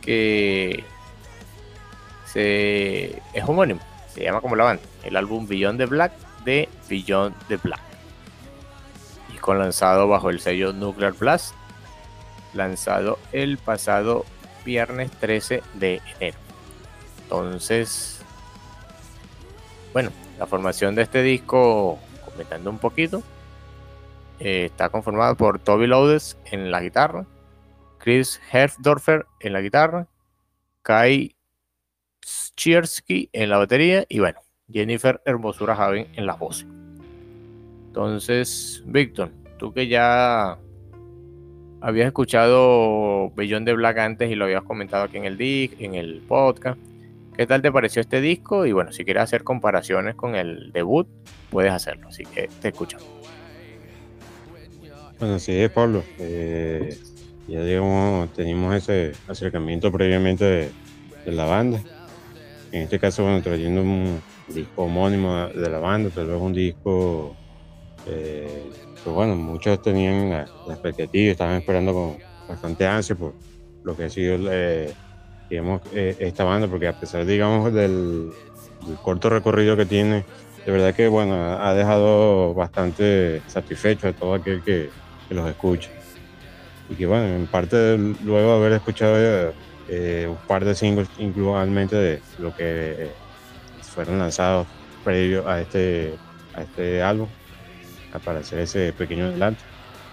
[0.00, 0.84] que
[2.34, 3.80] es homónimo,
[4.14, 6.12] se llama como la banda, el álbum Beyond the Black
[6.44, 7.80] de Beyond the Black.
[9.34, 11.54] Y con lanzado bajo el sello Nuclear Blast,
[12.52, 14.24] lanzado el pasado
[14.64, 16.38] viernes 13 de enero.
[17.24, 18.22] Entonces,
[19.92, 23.22] bueno, la formación de este disco, comentando un poquito,
[24.38, 27.26] eh, está conformada por Toby Lodes en la guitarra,
[27.98, 30.06] Chris Herfdorfer en la guitarra,
[30.82, 31.33] Kai
[32.56, 34.40] Chiersky en la batería y bueno,
[34.70, 36.66] Jennifer Hermosura Javen en la voz.
[37.86, 40.58] Entonces, Víctor, tú que ya
[41.80, 46.22] habías escuchado Bellón de Black antes y lo habías comentado aquí en el, en el
[46.26, 46.78] podcast.
[47.36, 48.64] ¿Qué tal te pareció este disco?
[48.64, 51.08] Y bueno, si quieres hacer comparaciones con el debut,
[51.50, 52.08] puedes hacerlo.
[52.08, 53.06] Así que te escuchamos.
[55.18, 56.04] Bueno, sí, Pablo.
[56.18, 56.96] Eh,
[57.48, 61.80] ya digamos, tenemos ese acercamiento previamente de, la banda.
[62.74, 67.36] En este caso, bueno, trayendo un disco homónimo de la banda, tal vez un disco
[68.04, 68.68] eh,
[69.04, 72.16] pues bueno, muchos tenían la, expectativa, estaban esperando con
[72.48, 73.36] bastante ansia por
[73.84, 74.92] lo que ha sido eh,
[75.48, 78.32] digamos, eh, esta banda, porque a pesar, digamos, del,
[79.02, 80.24] corto recorrido que tiene,
[80.66, 84.90] de verdad que, bueno, ha dejado bastante satisfecho a todo aquel que,
[85.30, 85.90] los escucha.
[86.90, 89.54] Y que, bueno, en parte, luego de haber escuchado
[89.88, 93.10] eh, un par de singles, incluso de lo que
[93.80, 94.66] fueron lanzados
[95.04, 96.14] previo a este,
[96.54, 97.28] a este álbum,
[98.24, 99.62] para hacer ese pequeño adelanto.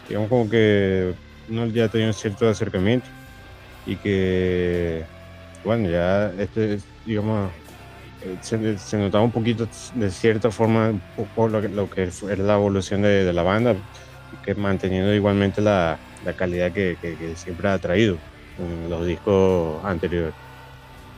[0.08, 1.14] Digamos como que
[1.50, 3.08] uno ya tenía un cierto acercamiento
[3.86, 5.04] y que,
[5.64, 7.52] bueno, ya este, digamos,
[8.24, 10.94] eh, se, notaba un poquito de cierta forma
[11.36, 13.76] por lo que, lo que era la evolución de, la banda,
[14.44, 16.98] que manteniendo igualmente la, la calidad que,
[17.36, 18.18] siempre ha traído
[18.58, 20.34] en los discos anteriores.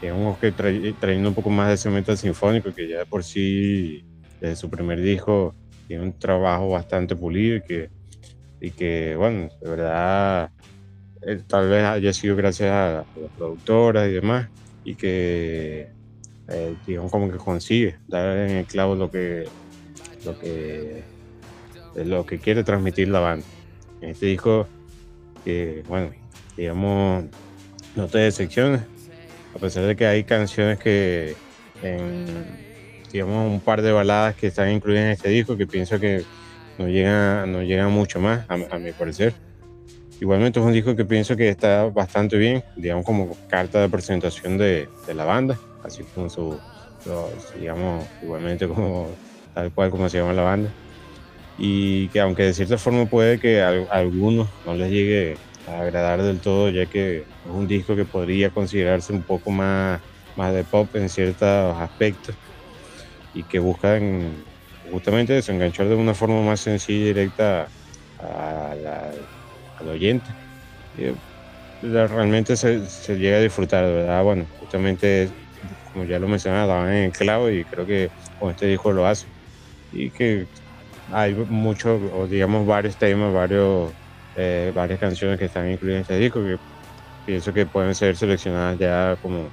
[0.02, 4.04] Digamos que trayendo un poco más de ese metal sinfónico que ya por sí,
[4.41, 5.56] desde su primer disco,
[5.88, 7.89] tiene un trabajo bastante pulido y que,
[8.60, 10.52] y que bueno, de verdad,
[11.22, 14.50] eh, tal vez haya sido gracias a, las productoras y demás,
[14.84, 15.89] y que,
[16.50, 19.46] eh, digamos, como que consigue dar en el clavo lo que,
[20.26, 21.04] lo que,
[21.96, 23.46] lo que quiere transmitir la banda.
[24.02, 24.67] En este disco,
[25.46, 26.12] que, bueno,
[26.58, 27.26] digamos,
[27.96, 28.82] no te decepciones,
[29.56, 31.36] a pesar de que hay canciones que
[33.12, 36.24] digamos, un par de baladas que están incluidas en este disco que pienso que
[36.80, 39.34] no llegan, no llegan mucho más, a, mi parecer.
[40.20, 44.58] Igualmente es un disco que pienso que está bastante bien, digamos, como carta de presentación
[44.58, 46.58] de, de la banda, así como su,
[47.60, 49.10] digamos, igualmente como
[49.54, 50.70] tal cual como se llama la banda.
[51.58, 56.39] Y que aunque de cierta forma puede que a, algunos no les llegue agradar del
[56.39, 60.02] todo, ya que es un disco que podría considerarse un poco más,
[60.36, 62.36] más de pop en ciertos aspectos
[63.34, 64.34] y que buscan
[64.91, 67.67] justamente desenganchar de una forma más sencilla y directa
[68.19, 70.30] al oyente.
[70.97, 71.16] Eh,
[71.82, 72.80] realmente se,
[73.18, 74.24] llega a disfrutar, verdad.
[74.24, 75.30] Bueno, justamente,
[75.91, 78.09] como ya lo mencionaba, en el clavo y creo que
[78.39, 79.28] con este disco lo hace.
[79.91, 80.47] Y que
[81.11, 83.91] hay muchos, digamos, varios temas, varios,
[84.36, 86.58] eh, varias canciones que están incluidas en este disco que
[87.26, 89.48] pienso que pueden ser seleccionadas ya como,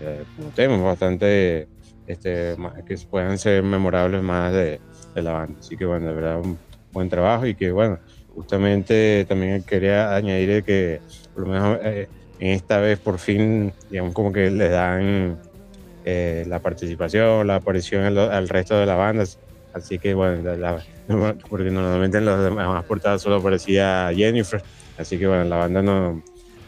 [0.00, 1.68] eh, como temas bastante
[2.06, 2.56] este,
[2.86, 4.80] que puedan ser memorables más de,
[5.14, 5.58] la banda.
[5.58, 6.58] Así que bueno, de verdad un
[6.92, 7.98] buen trabajo y que bueno,
[8.34, 11.00] justamente también quería añadir que
[11.34, 12.08] por lo menos eh,
[12.38, 15.38] en esta vez por fin, digamos como que le dan
[16.04, 19.24] eh, la participación, la aparición al, resto de la banda.
[19.72, 20.42] Así que bueno,
[21.48, 24.62] porque normalmente en los demás portadas solo aparecía Jennifer.
[24.98, 26.22] Así que bueno, la banda no,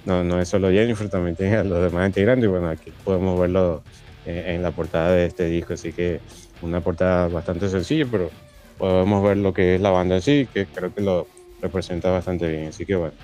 [0.05, 2.45] no, no es solo Jennifer, también tiene a los demás integrantes.
[2.45, 3.83] Y bueno, aquí podemos verlo
[4.25, 5.75] en, la portada de este disco.
[5.75, 6.21] Así que
[6.63, 8.31] una portada bastante sencilla, pero
[8.79, 11.27] podemos ver lo que es la banda en sí, que creo que lo
[11.61, 12.69] representa bastante bien.
[12.69, 13.15] Así que bueno,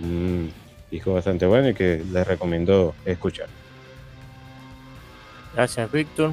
[0.00, 0.52] un
[0.90, 3.48] disco bastante bueno y que les recomiendo escuchar.
[5.54, 6.32] Gracias, Víctor.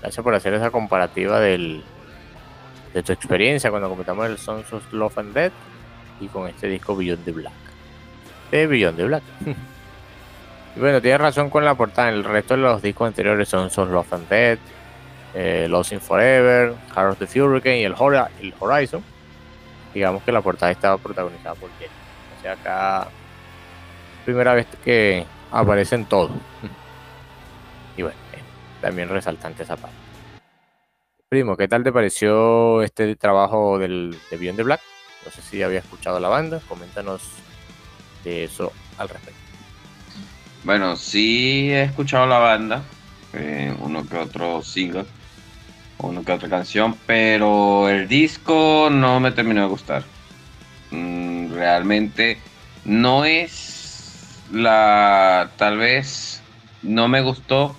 [0.00, 1.82] Gracias por hacer esa comparativa del,
[2.94, 5.52] de tu experiencia cuando comentamos el Sons of Love and Dead
[6.20, 7.52] y con este disco Beyond the Black.
[8.52, 9.22] De Beyond the Black.
[10.76, 12.08] y bueno, tienes razón con la portada.
[12.08, 14.58] El resto de los discos anteriores son Sons of Love and Dead,
[15.34, 17.94] eh, Lost in Forever, Heart of the Hurricane y el,
[18.40, 19.02] el Horizon.
[19.92, 21.90] Digamos que la portada estaba protagonizada por Jenny.
[22.38, 23.08] O sea, acá
[24.24, 26.30] primera vez que aparecen todos.
[27.96, 28.38] y bueno, eh,
[28.80, 30.03] también resaltante esa parte.
[31.34, 34.80] Primo, ¿qué tal te pareció este trabajo del, de Beyond the Black?
[35.24, 37.22] No sé si había escuchado la banda, coméntanos
[38.22, 39.40] de eso al respecto.
[40.62, 42.84] Bueno, sí he escuchado la banda,
[43.32, 45.06] eh, uno que otro single,
[45.98, 50.04] uno que otra canción, pero el disco no me terminó de gustar.
[50.92, 52.38] Mm, realmente
[52.84, 56.40] no es la, tal vez
[56.84, 57.74] no me gustó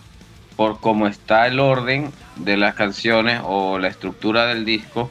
[0.56, 5.10] por cómo está el orden de las canciones o la estructura del disco,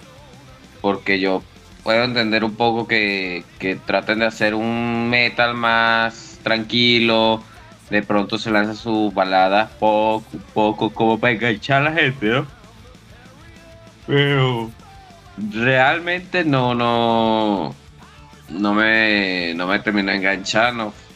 [0.81, 1.43] porque yo
[1.83, 3.45] puedo entender un poco que,
[3.87, 7.43] traten de hacer un metal más tranquilo,
[7.91, 10.25] de pronto se lanza sus baladas poco,
[10.55, 12.47] poco como para enganchar a la gente, ¿no?
[14.07, 14.71] Pero
[15.37, 17.75] realmente no, no,
[18.49, 20.75] no me, no me terminó de enganchar,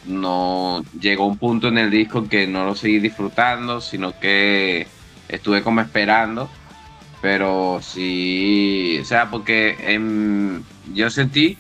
[0.08, 4.86] no llegó un punto en el disco que no lo seguí disfrutando, sino que
[5.28, 6.48] estuve como esperando,
[7.20, 9.76] pero sí, o sea, porque
[10.94, 11.58] yo sentí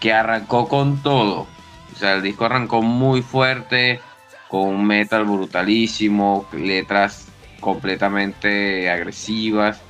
[0.00, 1.46] que arrancó con todo,
[1.92, 4.00] o sea, el disco arrancó muy fuerte,
[4.48, 7.28] con un metal brutalísimo, letras
[7.60, 9.80] completamente agresivas.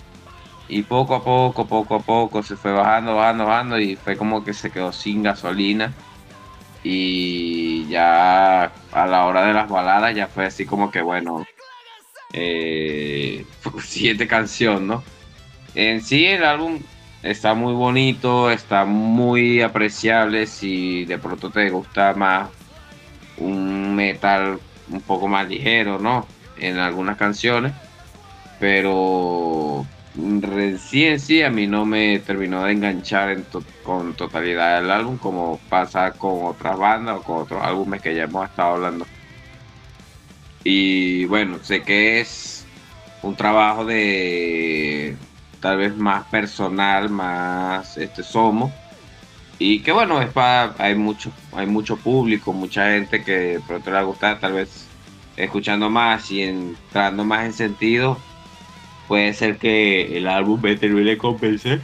[0.69, 4.45] Y poco a poco, poco a poco se fue bajando, bajando, bajando y fue como
[4.45, 5.95] que se quedó sin gasolina.
[6.91, 11.45] Y ya a la hora de las baladas ya fue así como que bueno,
[12.33, 13.45] eh,
[13.85, 15.05] siguiente canción, ¿no?
[15.75, 16.81] En sí el álbum
[17.23, 22.49] está muy bonito, está muy apreciable si de pronto te gusta más
[23.37, 24.59] un metal
[24.89, 26.27] un poco más ligero, ¿no?
[26.57, 27.75] En algunas canciones,
[28.59, 29.85] pero
[30.17, 33.37] en sí a mí no me terminó de enganchar
[33.83, 38.25] con totalidad el álbum como pasa con otras bandas o con otros álbumes que ya
[38.25, 39.07] hemos estado hablando.
[40.65, 42.67] Y bueno, sé que es
[43.23, 45.17] un trabajo de
[45.61, 48.73] tal vez más personal, más este somos.
[49.59, 53.95] Y que bueno, es para hay mucho hay mucho público, mucha gente que pronto le
[53.95, 54.87] va a gustar, tal vez
[55.37, 58.19] escuchando más y entrando más en sentido,
[59.09, 61.81] puede ser que el álbum me termine de convencer.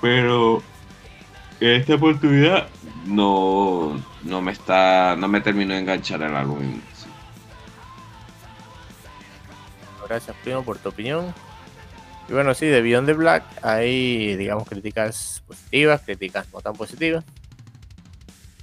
[0.00, 0.62] Pero
[1.60, 2.68] esta oportunidad
[3.06, 6.80] no, no me está no me terminó de enganchar el álbum
[10.08, 11.34] Gracias, primo, por tu opinión.
[12.28, 17.24] Y bueno, sí, de Beyond the Black hay, digamos, críticas positivas, críticas no tan positivas.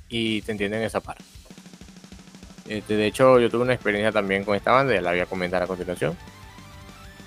[0.07, 1.23] Y te entienden esa parte.
[2.67, 5.25] Este, de hecho, yo tuve una experiencia también con esta banda, ya la voy a
[5.25, 6.15] comentar a continuación.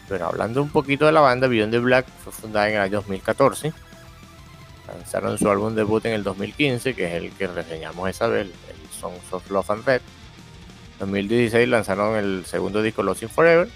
[0.08, 2.96] Pero hablando un poquito de la banda, Beyond the Black fue fundada en el año
[2.98, 3.72] 2014.
[4.86, 9.00] Lanzaron su álbum debut en el 2015, que es el que reseñamos esa vez, el
[9.00, 10.00] Songs of Love and Red.
[10.94, 13.68] En 2016 lanzaron el segundo disco Lost in Forever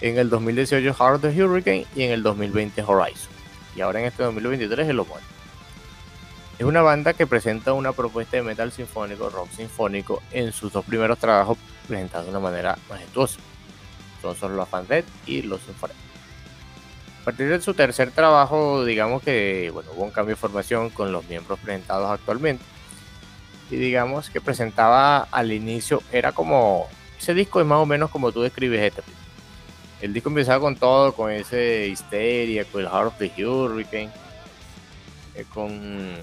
[0.00, 3.32] en el 2018 Heart of the Hurricane y en el 2020 Horizon.
[3.76, 5.26] Y ahora en este 2023 el homónimo.
[6.58, 10.84] Es una banda que presenta una propuesta de metal sinfónico, rock sinfónico, en sus dos
[10.84, 11.56] primeros trabajos
[11.88, 13.40] presentados de una manera majestuosa.
[14.22, 15.96] Son solo Dead y los Sinfones.
[17.20, 21.12] A partir de su tercer trabajo, digamos que bueno, hubo un cambio de formación con
[21.12, 22.64] los miembros presentados actualmente.
[23.70, 28.32] Y digamos que presentaba al inicio, era como, ese disco es más o menos como
[28.32, 29.02] tú describes este
[30.00, 34.10] el disco empezaba con todo, con ese histeria, con el Heart of the Hurricane,
[35.34, 36.14] eh, con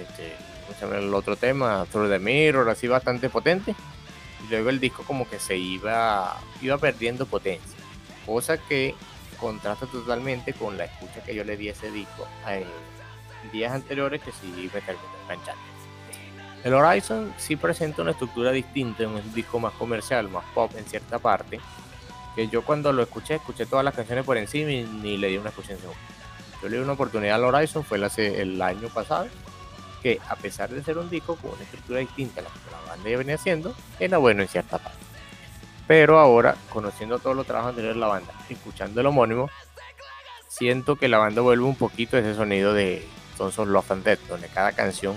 [0.00, 3.76] este, el otro tema, Through the Mirror, así bastante potente.
[4.44, 7.78] Y luego el disco como que se iba, iba perdiendo potencia.
[8.26, 8.94] Cosa que
[9.38, 12.64] contrasta totalmente con la escucha que yo le di a ese disco en
[13.52, 15.62] días anteriores que sí me terminó enganchando.
[16.64, 21.18] El Horizon sí presenta una estructura distinta, un disco más comercial, más pop en cierta
[21.18, 21.60] parte,
[22.34, 25.36] que yo cuando lo escuché, escuché todas las canciones por encima y ni le di
[25.36, 25.74] una escucha
[26.62, 29.28] Yo le di una oportunidad al Horizon, fue el, el año pasado,
[30.04, 32.90] que a pesar de ser un disco con una estructura distinta a la que la
[32.90, 34.98] banda ya venía haciendo, era bueno en cierta parte.
[35.86, 39.48] Pero ahora, conociendo todos los trabajos anteriores de la banda, escuchando el homónimo,
[40.46, 43.02] siento que la banda vuelve un poquito ese sonido de
[43.38, 45.16] Sons of Love and Death, donde cada canción,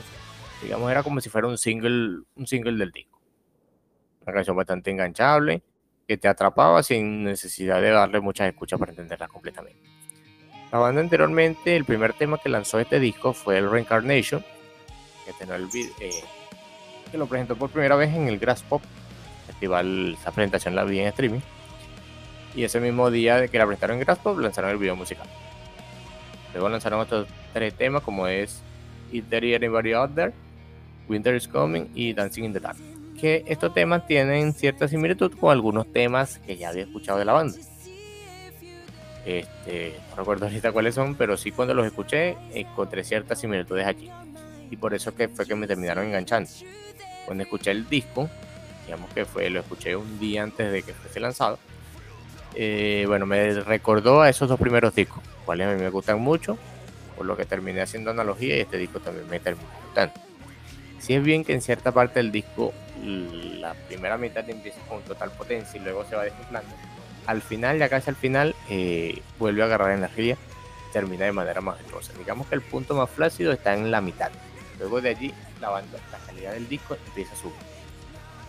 [0.63, 3.19] digamos, era como si fuera un single, un single del disco.
[4.21, 5.63] Una canción bastante enganchable,
[6.07, 9.81] que te atrapaba sin necesidad de darle muchas escuchas para entenderla completamente.
[10.71, 14.45] La banda anteriormente, el primer tema que lanzó este disco fue el Reincarnation,
[15.99, 16.11] eh,
[17.11, 18.81] que lo presentó por primera vez en el Grass Pop
[19.45, 20.17] Festival.
[20.19, 21.41] Esa presentación la vi en streaming.
[22.55, 25.27] Y ese mismo día de que la presentaron en Grass Pop, lanzaron el video musical.
[26.53, 28.61] Luego lanzaron otros tres temas como es
[29.11, 30.33] Is There Anybody Out There,
[31.07, 32.77] Winter is Coming y Dancing in the Dark
[33.17, 37.33] que estos temas tienen cierta similitud con algunos temas que ya había escuchado de la
[37.33, 37.57] banda.
[39.25, 44.09] Este, no recuerdo ahorita cuáles son, pero sí cuando los escuché encontré ciertas similitudes allí.
[44.69, 46.49] Y por eso que fue que me terminaron enganchando.
[47.25, 48.29] Cuando escuché el disco,
[48.85, 51.59] digamos que fue, lo escuché un día antes de que fuese lanzado,
[52.55, 56.57] eh, bueno, me recordó a esos dos primeros discos, cuales a mí me gustan mucho,
[57.15, 60.13] por lo que terminé haciendo analogía y este disco también me terminó gustando.
[60.99, 65.31] Si es bien que en cierta parte del disco la primera mitad empieza con total
[65.31, 66.73] potencia y luego se va desinflando,
[67.25, 70.37] al final, ya casi al final, eh, vuelve a agarrar energía
[70.93, 72.13] termina de manera majestuosa.
[72.17, 74.31] Digamos que el punto más flácido está en la mitad.
[74.79, 77.55] Luego de allí, la, banda, la calidad del disco empieza a subir.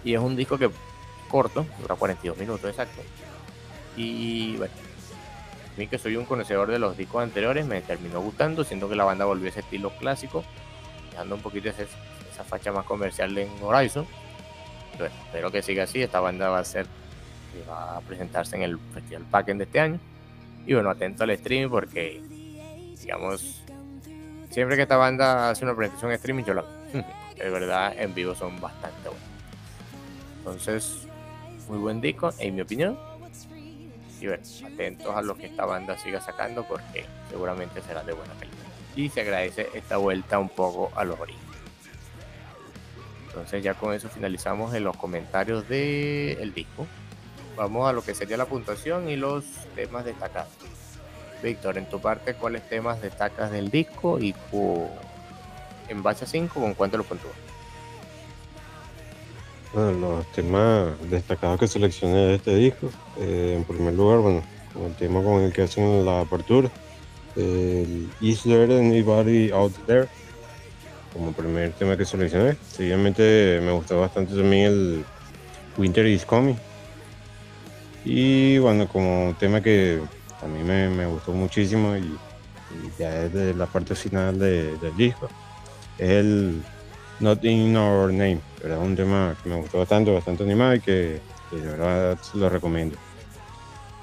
[0.05, 0.71] Y es un disco que
[1.29, 3.03] corto, dura 42 minutos exacto.
[3.97, 4.73] Y bueno,
[5.75, 8.97] a mí que soy un conocedor de los discos anteriores, me terminó gustando, siendo que
[8.97, 10.45] la banda volvió a ese estilo clásico,
[11.11, 11.87] dejando un poquito ese,
[12.33, 14.07] esa facha más comercial en Horizon.
[14.93, 16.03] Pero espero que siga así.
[16.03, 16.87] Esta banda va a ser
[17.69, 20.01] va a presentarse en el Festival Packen de este año.
[20.67, 22.23] Y bueno, atento al streaming porque,
[23.01, 23.63] digamos,
[24.51, 26.65] siempre que esta banda hace una presentación en streaming, yo la
[27.37, 29.29] De verdad, en vivo son bastante buenos.
[30.39, 31.07] Entonces,
[31.69, 32.99] muy buen disco, en mi opinión.
[34.21, 38.35] Y bueno, atentos a lo que esta banda siga sacando porque seguramente será de buena
[38.35, 38.57] calidad.
[38.97, 41.47] Y se agradece esta vuelta un poco a los orígenes.
[43.29, 46.87] Entonces ya con eso finalizamos en los comentarios del disco.
[47.57, 49.45] Vamos a lo que sería la puntuación y los
[49.77, 50.51] temas destacados.
[51.43, 54.35] Víctor, en tu parte, ¿cuáles temas destacas del disco y
[55.89, 57.35] en base a 5 con cuánto lo puntúas?
[59.73, 64.43] Bueno, los temas destacados que seleccioné de este disco, eh, en primer lugar, bueno,
[64.85, 66.71] el tema con el que hacen la apertura,
[67.37, 70.09] el Is There Anybody Out There,
[71.13, 72.57] como primer tema que seleccioné.
[72.71, 75.05] Seguidamente me gustó bastante también el
[75.77, 76.57] Winter is Coming.
[78.05, 80.01] Y bueno, como tema que
[80.43, 82.19] a mí me, gustó muchísimo y,
[82.99, 85.29] ya desde la parte final del disco,
[85.97, 86.63] es el
[87.21, 88.41] Not in Our Name.
[88.63, 91.21] Es un tema que me gustó bastante, bastante animado y que,
[91.51, 92.97] de verdad lo recomiendo.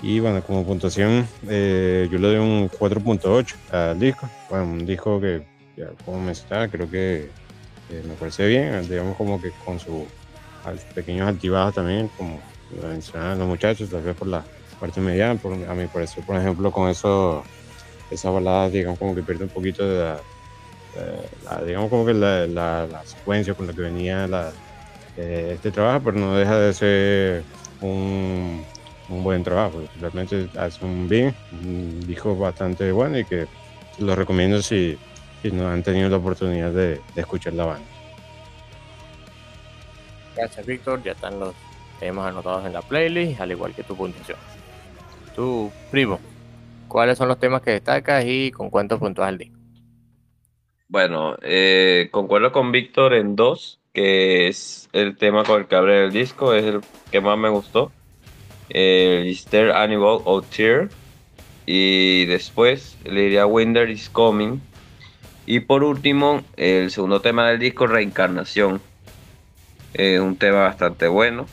[0.01, 4.29] Y bueno, como puntuación, eh, yo le doy un 4.8 al disco.
[4.49, 5.45] Bueno, un disco que
[5.77, 7.29] ya como mencionaba, creo que
[7.89, 10.03] me parece bien, digamos como que con sus
[10.93, 12.39] pequeños activados también, como
[12.81, 14.43] lo mencionaban los muchachos, tal vez por la
[14.85, 17.43] parte mediana, por, a mi parecer, por ejemplo, con eso,
[18.11, 20.17] esa balada, digamos como que pierde un poquito de
[21.45, 24.51] la, digamos como que la, la, secuencia con la que venía la,
[25.17, 27.43] eh, este trabajo, pero no deja de ser
[27.81, 28.63] un,
[29.09, 33.47] un buen trabajo, realmente hace un bien, un disco bastante bueno y que
[33.97, 34.99] lo recomiendo si
[35.43, 37.87] no han tenido la oportunidad de, escuchar la banda.
[40.35, 41.01] Gracias, Víctor.
[41.03, 41.55] Ya están los
[41.99, 44.37] temas anotados en la playlist, al igual que tu puntuación.
[45.35, 46.19] Tu primo,
[46.87, 49.51] ¿cuáles son los temas que destacas y con cuántos puntos al día?
[50.87, 56.05] Bueno, eh, concuerdo con Víctor en dos, que es el tema con el que abre
[56.05, 56.81] el disco, es el
[57.11, 57.91] que más me gustó.
[58.69, 60.89] El Easter Animal of Tear.
[61.65, 64.61] Y después le diría Winter is Coming,
[65.47, 68.81] y por último, el segundo tema del disco, Reencarnación.
[69.93, 71.45] Es un tema bastante bueno.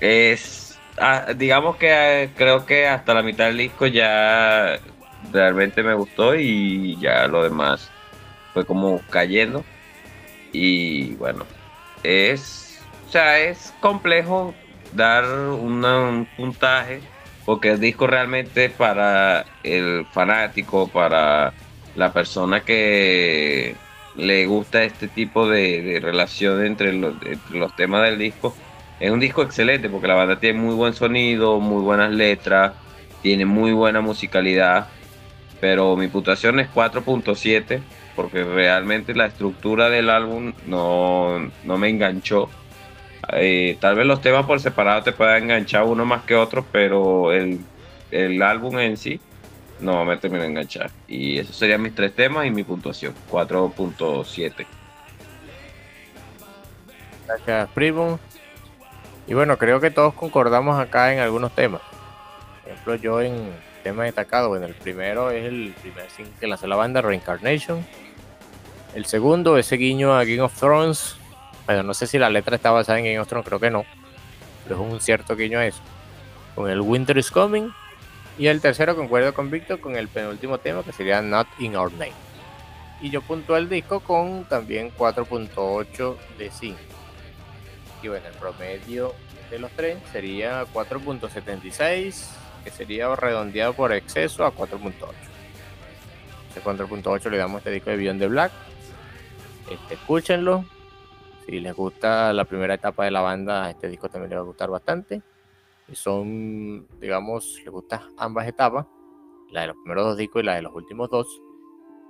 [0.00, 0.67] Es,
[1.00, 4.78] ah, digamos que eh, creo que hasta la mitad del disco ya
[5.32, 7.90] realmente me gustó y ya lo demás
[8.54, 9.64] fue como cayendo.
[10.52, 11.44] Y bueno,
[12.02, 14.54] es, o sea, es complejo
[14.92, 17.00] dar un puntaje
[17.48, 21.54] porque el disco realmente para el fanático, para
[21.96, 23.74] la persona que
[24.16, 27.14] le gusta este tipo de, relación entre los,
[27.74, 28.54] temas del disco,
[29.00, 32.72] es un disco excelente porque la banda tiene muy buen sonido, muy buenas letras,
[33.22, 34.88] tiene muy buena musicalidad,
[35.60, 37.80] pero mi puntuación es 4.7
[38.16, 42.50] porque realmente la estructura del álbum no, me enganchó.
[43.32, 47.32] Eh, tal vez los temas por separado te puedan enganchar uno más que otro, pero
[47.32, 47.60] el,
[48.10, 49.20] el álbum en sí
[49.80, 50.90] no me termino de enganchar.
[51.06, 54.66] Y esos serían mis tres temas y mi puntuación, 4.7.
[57.26, 58.18] Gracias, primo.
[59.28, 61.82] Y bueno, creo que todos concordamos acá en algunos temas.
[62.62, 63.52] Por ejemplo, yo en
[63.84, 67.86] tema destacado, bueno, el primero es el primer single que lanzó la banda, Reincarnation.
[68.94, 71.16] El segundo, ese guiño a Game of Thrones.
[71.66, 73.84] Bueno, no sé si la letra está basada en Game of Thrones, creo que no.
[74.64, 75.82] Pero es un cierto guiño a eso.
[76.54, 77.70] Con el Winter is Coming.
[78.38, 81.92] Y el tercero, concuerdo con Víctor, con el penúltimo tema, que sería Not in Our
[81.92, 82.12] Name.
[83.02, 86.78] Y yo puntué el disco con también 4.8 de 5
[88.02, 89.14] y bueno, el promedio
[89.50, 92.28] de los tres sería 4.76,
[92.64, 94.92] que sería redondeado por exceso a 4.8.
[96.50, 98.52] Ese 4.8 le damos este disco de Beyond the Black.
[99.70, 100.64] Este, escúchenlo.
[101.46, 104.46] Si les gusta la primera etapa de la banda, este disco también les va a
[104.46, 105.22] gustar bastante.
[105.88, 108.86] Y son, digamos, les gustan ambas etapas,
[109.50, 111.42] la de los primeros dos discos y la de los últimos dos.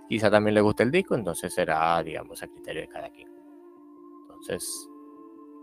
[0.08, 3.28] Quizá también les guste el disco, entonces será, digamos, a criterio de cada quien.
[4.22, 4.87] Entonces,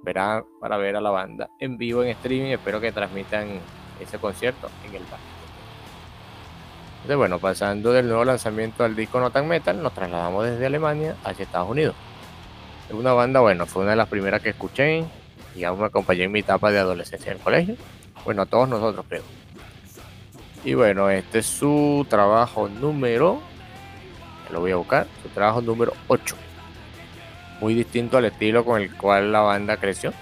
[0.04, 2.52] verán para ver a la banda en vivo en streaming.
[2.52, 3.60] Espero que transmitan
[4.00, 5.20] ese concierto en el bar.
[6.96, 11.16] Entonces, bueno, pasando del nuevo lanzamiento del disco No Tan Metal, nos trasladamos desde Alemania
[11.24, 11.96] hacia Estados Unidos.
[12.90, 15.06] Es una banda, bueno, fue una de las primeras que escuché,
[15.54, 17.76] digamos, me acompañó en mi etapa de adolescencia en el colegio.
[18.24, 19.24] Bueno, a todos nosotros, creo.
[20.64, 23.40] Y bueno, este es su trabajo número,
[24.52, 26.36] lo voy a buscar, su trabajo número 8
[27.60, 30.14] muy distinto al estilo con el cual la banda creció,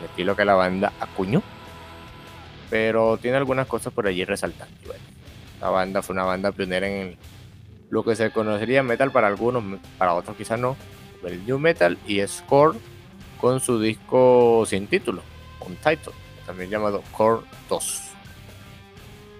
[0.00, 1.42] el estilo que la banda acuñó,
[2.70, 4.74] pero tiene algunas cosas por allí resaltando.
[5.60, 7.16] la banda fue una banda pionera en
[7.90, 9.62] lo que se conocería metal para algunos,
[9.98, 10.76] para otros quizás no,
[11.24, 12.76] el new metal y score
[13.40, 15.22] con su disco sin título,
[15.60, 16.12] un title,
[16.46, 18.02] también llamado Core 2.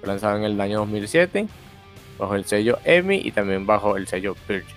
[0.00, 1.46] Fue lanzado en el año 2007
[2.18, 4.76] bajo el sello EMI y también bajo el sello Virgin.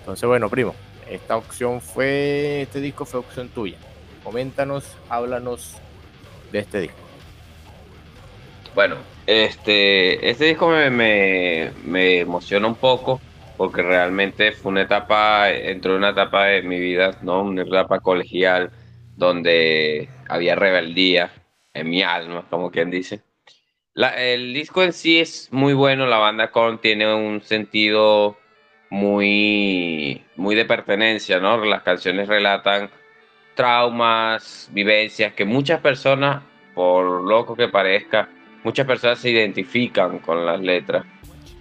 [0.00, 0.74] Entonces, bueno, primo,
[1.14, 3.76] esta opción fue, este disco fue opción tuya.
[4.24, 5.76] Coméntanos, háblanos
[6.50, 6.98] de este disco.
[8.74, 8.96] Bueno,
[9.26, 13.20] este, este disco me, me, emociona un poco
[13.56, 17.42] porque realmente fue una etapa, entró en una etapa de mi vida, ¿no?
[17.42, 18.70] Una etapa colegial
[19.16, 21.30] donde había rebeldía
[21.74, 23.20] en mi alma, como quien dice.
[23.94, 28.38] el disco en sí es muy bueno, la banda Korn tiene un sentido
[28.92, 31.64] muy, muy de pertenencia, ¿no?
[31.64, 32.90] Las canciones relatan
[33.54, 36.42] traumas, vivencias que muchas personas,
[36.74, 38.28] por loco que parezca,
[38.62, 41.06] muchas personas se identifican con las letras.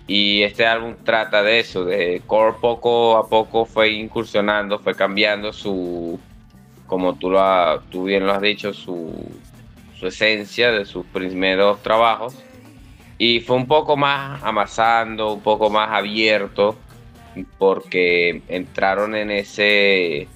[0.08, 5.54] Y este álbum trata de eso, de Core poco a poco fue incursionando, fue cambiando
[5.54, 6.20] su,
[6.86, 9.32] como tú, lo tú bien lo has dicho, su,
[9.98, 12.36] su esencia de sus primeros trabajos.
[13.18, 16.78] Y fue un poco más amasando, un poco más abierto
[17.58, 20.28] porque entraron en ese...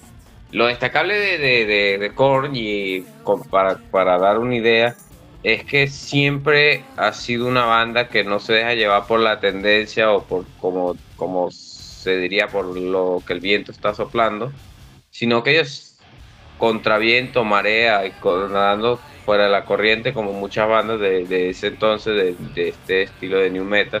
[0.52, 3.04] Lo destacable de, de, de, Korn y
[3.50, 4.96] para, para, dar una idea
[5.42, 10.12] es que siempre ha sido una banda que no se deja llevar por la tendencia
[10.12, 14.52] o por como, como se diría por lo que el viento está soplando,
[15.10, 15.98] sino que ellos
[16.58, 21.66] contra viento, marea y nadando fuera de la corriente como muchas bandas de, de ese
[21.66, 24.00] entonces de, de este estilo de new metal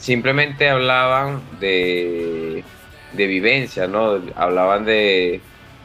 [0.00, 2.64] simplemente hablaban de,
[3.12, 4.20] de vivencia, ¿no?
[4.34, 5.40] Hablaban de,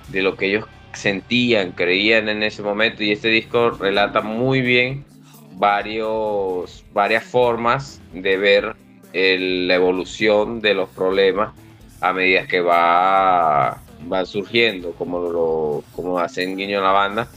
[0.07, 5.05] de lo que ellos sentían, creían en ese momento y este disco relata muy bien
[5.51, 8.75] varios, varias formas de ver
[9.13, 11.53] la evolución de los problemas
[12.01, 17.27] a medida que va, va surgiendo, como, lo, como hacen guiño la banda,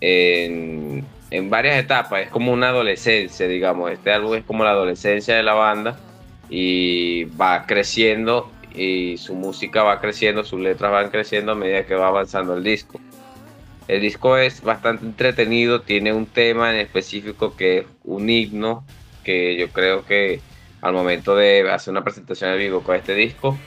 [0.00, 5.36] en, en varias etapas, es como una adolescencia, digamos, este álbum es como la adolescencia
[5.36, 5.98] de la banda
[6.48, 11.94] y va creciendo y su música va creciendo, sus letras van creciendo a medida que
[11.94, 13.00] va avanzando el disco.
[13.86, 18.84] El disco es bastante entretenido, tiene un tema en específico que es un himno,
[19.24, 20.40] que yo creo que
[20.80, 23.58] al momento de hacer una presentación en vivo con este disco,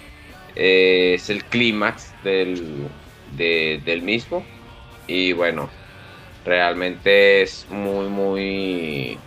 [0.55, 2.87] eh, es el clímax del,
[3.37, 4.45] del mismo.
[5.07, 5.69] Y bueno,
[6.45, 9.17] realmente es muy, muy,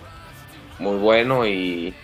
[0.79, 1.95] muy bueno y,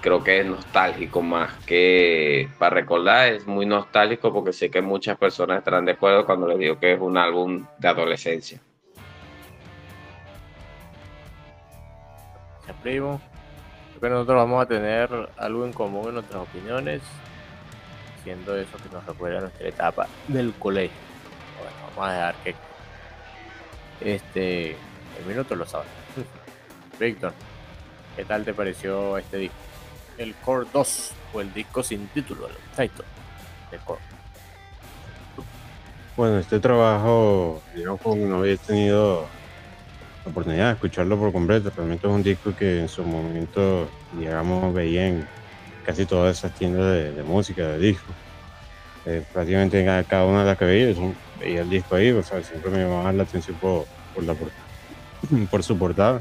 [0.00, 5.18] creo que es nostálgico más que para recordar, es muy nostálgico porque sé que muchas
[5.18, 8.60] personas estarán de acuerdo cuando les digo que es un álbum de adolescencia.
[12.82, 13.20] Primo,
[13.90, 17.02] creo que nosotros vamos a tener algo en común en nuestras opiniones,
[18.22, 20.96] siendo eso que nos recuerda nuestra etapa del colegio.
[21.58, 22.54] Bueno, vamos a dejar que
[24.04, 24.72] este,
[25.18, 25.86] el minuto lo sabe.
[27.00, 27.32] Víctor,
[28.16, 29.56] ¿qué tal te pareció este disco?
[30.18, 33.04] El Core 2 o el disco sin título, el title
[33.70, 34.00] de Core.
[36.16, 39.26] Bueno, este trabajo, digamos, como no había tenido
[40.24, 41.72] la oportunidad de escucharlo por completo.
[41.74, 45.26] Realmente es un disco que en su momento, digamos, veía en
[45.84, 48.14] casi todas esas tiendas de, música, de discos.
[49.06, 50.94] Eh, prácticamente en cada una de las que veía,
[51.40, 53.84] veía el disco ahí, o sea, siempre me llamaba la atención por,
[54.22, 54.34] la,
[55.50, 56.20] por su portada.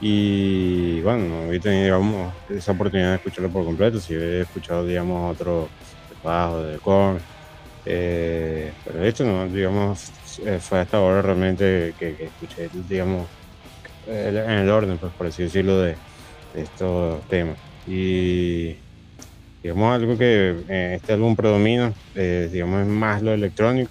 [0.00, 5.34] Y bueno, no había tenido esa oportunidad de escucharlo por completo, si he escuchado digamos
[5.34, 5.68] otro
[6.22, 7.18] bajo de Korn,
[7.84, 10.10] eh, pero de hecho no, digamos,
[10.44, 13.26] eh, fue hasta ahora realmente que, escuché digamos
[14.06, 15.96] en el orden, pues por así decirlo, de,
[16.54, 17.56] estos temas.
[17.86, 18.76] Y
[19.62, 23.90] digamos algo que en este álbum predomina, eh, digamos es más lo electrónico,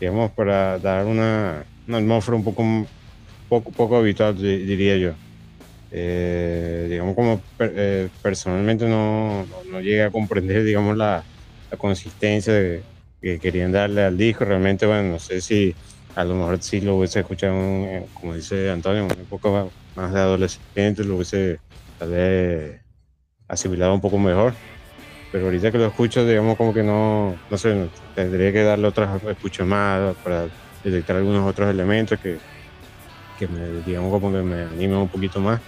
[0.00, 2.62] digamos para dar una, una atmósfera un poco
[3.48, 5.12] poco, poco habitual, diría yo.
[5.90, 11.22] Eh, digamos como eh, personalmente no, no, llegué a comprender, digamos, la,
[11.70, 12.52] la consistencia
[13.22, 14.44] que querían darle al disco.
[14.44, 15.74] Realmente, bueno, no sé si
[16.16, 17.54] a lo mejor si lo hubiese escuchado,
[18.14, 21.58] como dice Antonio, en una época más de adolescente, lo hubiese
[21.98, 22.80] tal vez
[23.46, 24.54] asimilado un poco mejor.
[25.30, 29.22] Pero ahorita que lo escucho, digamos como que no, no sé, tendría que darle otras
[29.24, 30.48] escuchas más para
[30.84, 32.38] detectar algunos otros elementos que,
[33.38, 35.60] que me, digamos como que me animen un poquito más.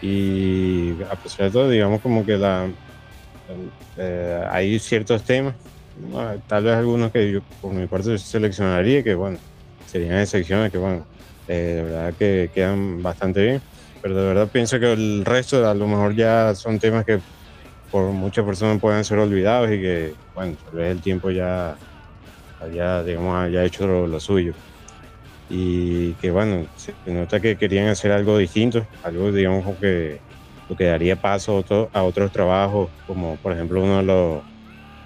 [0.00, 2.70] Y a pesar de todo, digamos como que la,
[3.96, 5.56] eh, hay ciertos temas,
[6.46, 9.38] tal vez algunos que yo por mi parte seleccionaría, que bueno,
[9.86, 11.06] serían excepciones que bueno,
[11.46, 13.62] eh, de verdad que quedan bastante bien,
[14.02, 17.22] pero de verdad pienso que el resto a lo mejor ya son temas que
[17.90, 21.78] por muchas personas pueden ser olvidados y que bueno, tal vez el tiempo ya
[22.64, 24.54] haya, digamos, haya hecho lo suyo
[25.50, 30.18] y que bueno, se nota que querían hacer algo distinto, algo digamos que
[30.68, 34.42] lo que daría paso a, otros trabajos, como por ejemplo uno de los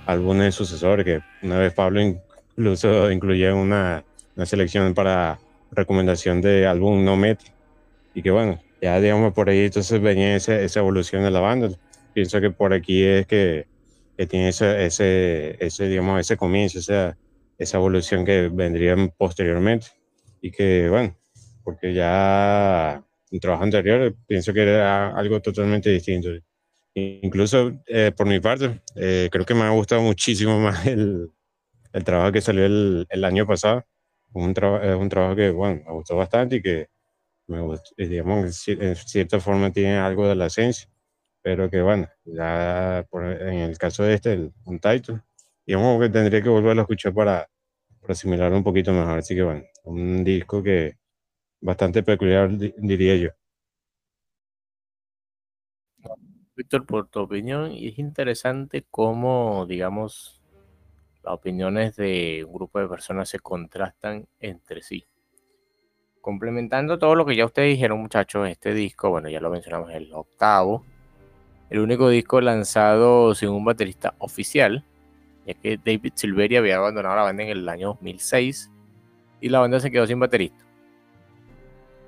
[0.07, 4.05] álbumes sucesores, que una vez Pablo incluso incluía una,
[4.37, 5.39] una selección para
[5.73, 7.41] recomendación de álbum no met
[8.15, 11.71] y que bueno, ya digamos por ahí entonces venía esa, esa evolución de la banda.
[12.15, 13.67] Pienso que por aquí es que,
[14.17, 17.17] que tiene ese, ese, ese, digamos, ese comienzo, esa,
[17.59, 19.89] esa evolución que vendría posteriormente
[20.41, 21.17] y que, bueno,
[21.65, 26.31] porque ya en trabajo anterior pienso que era algo totalmente distinto.
[26.95, 31.31] Incluso eh, por mi parte, eh, creo que me ha gustado muchísimo más el,
[31.93, 33.85] el trabajo que salió el, el año pasado.
[34.33, 36.89] Un es un trabajo que, bueno, me gustó bastante y que,
[37.47, 40.89] me gustó, digamos, en cierta forma tiene algo de la esencia,
[41.43, 45.23] pero que, bueno, ya por, en el caso de este, el, un title,
[45.69, 47.47] digamos que tendría que volverlo a escuchar para,
[48.01, 49.19] para asimilarlo un poquito mejor.
[49.19, 50.97] Así que, bueno, un disco que
[51.61, 53.31] bastante peculiar, diría yo.
[56.57, 60.41] Víctor, por tu opinión, es interesante cómo, digamos,
[61.23, 65.07] las opiniones de un grupo de personas se contrastan entre sí.
[66.23, 70.11] Complementando todo lo que ya ustedes dijeron, muchachos, este disco, bueno, ya lo mencionamos, el
[70.15, 70.83] octavo,
[71.69, 74.83] el único disco lanzado sin un baterista oficial,
[75.49, 78.71] ya que David Silveri había abandonado la banda en el año 2006
[79.41, 80.63] y la banda se quedó sin baterista.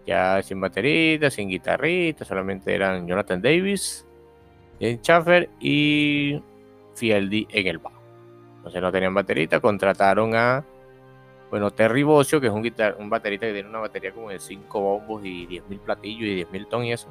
[0.07, 4.07] Ya sin baterista, sin guitarrista, solamente eran Jonathan Davis,
[4.79, 6.43] James Schaffer y
[6.95, 7.99] Fieldy en el bajo.
[8.59, 10.63] Entonces no tenían baterista, contrataron a
[11.49, 14.81] bueno, Terry Bocio, que es un, un baterista que tiene una batería como de 5
[14.81, 17.09] bombos y 10.000 platillos y 10.000 ton y eso.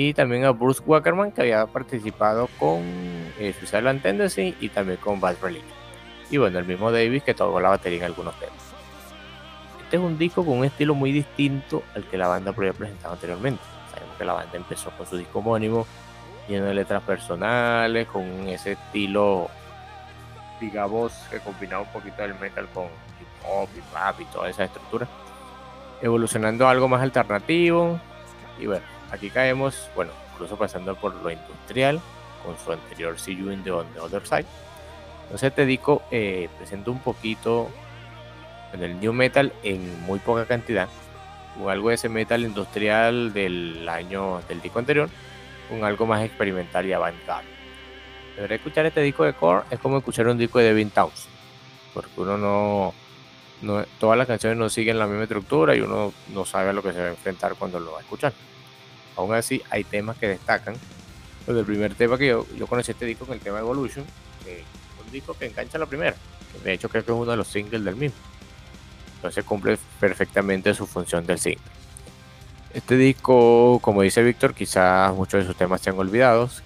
[0.00, 2.82] Y también a Bruce Wackerman, que había participado con
[3.36, 5.64] eh, Suicide Tendency y también con Bad Relief.
[6.30, 8.54] Y bueno, el mismo Davis que tocó la batería en algunos temas.
[9.82, 13.14] Este es un disco con un estilo muy distinto al que la banda había presentado
[13.14, 13.60] anteriormente.
[13.92, 15.84] Sabemos que la banda empezó con su disco homónimo,
[16.46, 19.48] lleno de letras personales, con ese estilo,
[20.60, 24.62] digamos, que combinaba un poquito del metal con hip hop y rap y toda esa
[24.62, 25.08] estructura,
[26.00, 27.98] evolucionando a algo más alternativo.
[28.60, 32.00] Y bueno, aquí caemos, bueno, incluso pasando por lo industrial,
[32.44, 34.46] con su anterior See You in the, Other Side.
[35.24, 36.48] Entonces este disco eh,
[36.86, 37.68] un poquito
[38.72, 40.88] en el new metal en muy poca cantidad,
[41.60, 45.08] o algo de ese metal industrial del año del disco anterior,
[45.68, 47.48] con algo más experimental y avant-garde.
[48.36, 51.26] Debería escuchar este disco de core es como escuchar un disco de Devin Towns,
[51.92, 52.94] porque uno no,
[53.62, 56.82] no, todas las canciones no siguen la misma estructura y uno no sabe a lo
[56.82, 58.32] que se va a enfrentar cuando lo va a escuchar.
[59.18, 60.76] Aún así, hay temas que destacan.
[61.44, 64.04] Pues el primer tema que yo, yo conocí este disco el tema Evolution,
[64.46, 64.62] es
[65.04, 66.14] un disco que engancha la primera.
[66.62, 68.16] de hecho, creo que es uno de los singles del mismo.
[69.16, 71.60] Entonces cumple perfectamente su función del single.
[72.72, 76.62] Este disco, como dice Víctor, quizás muchos de sus temas sean olvidados,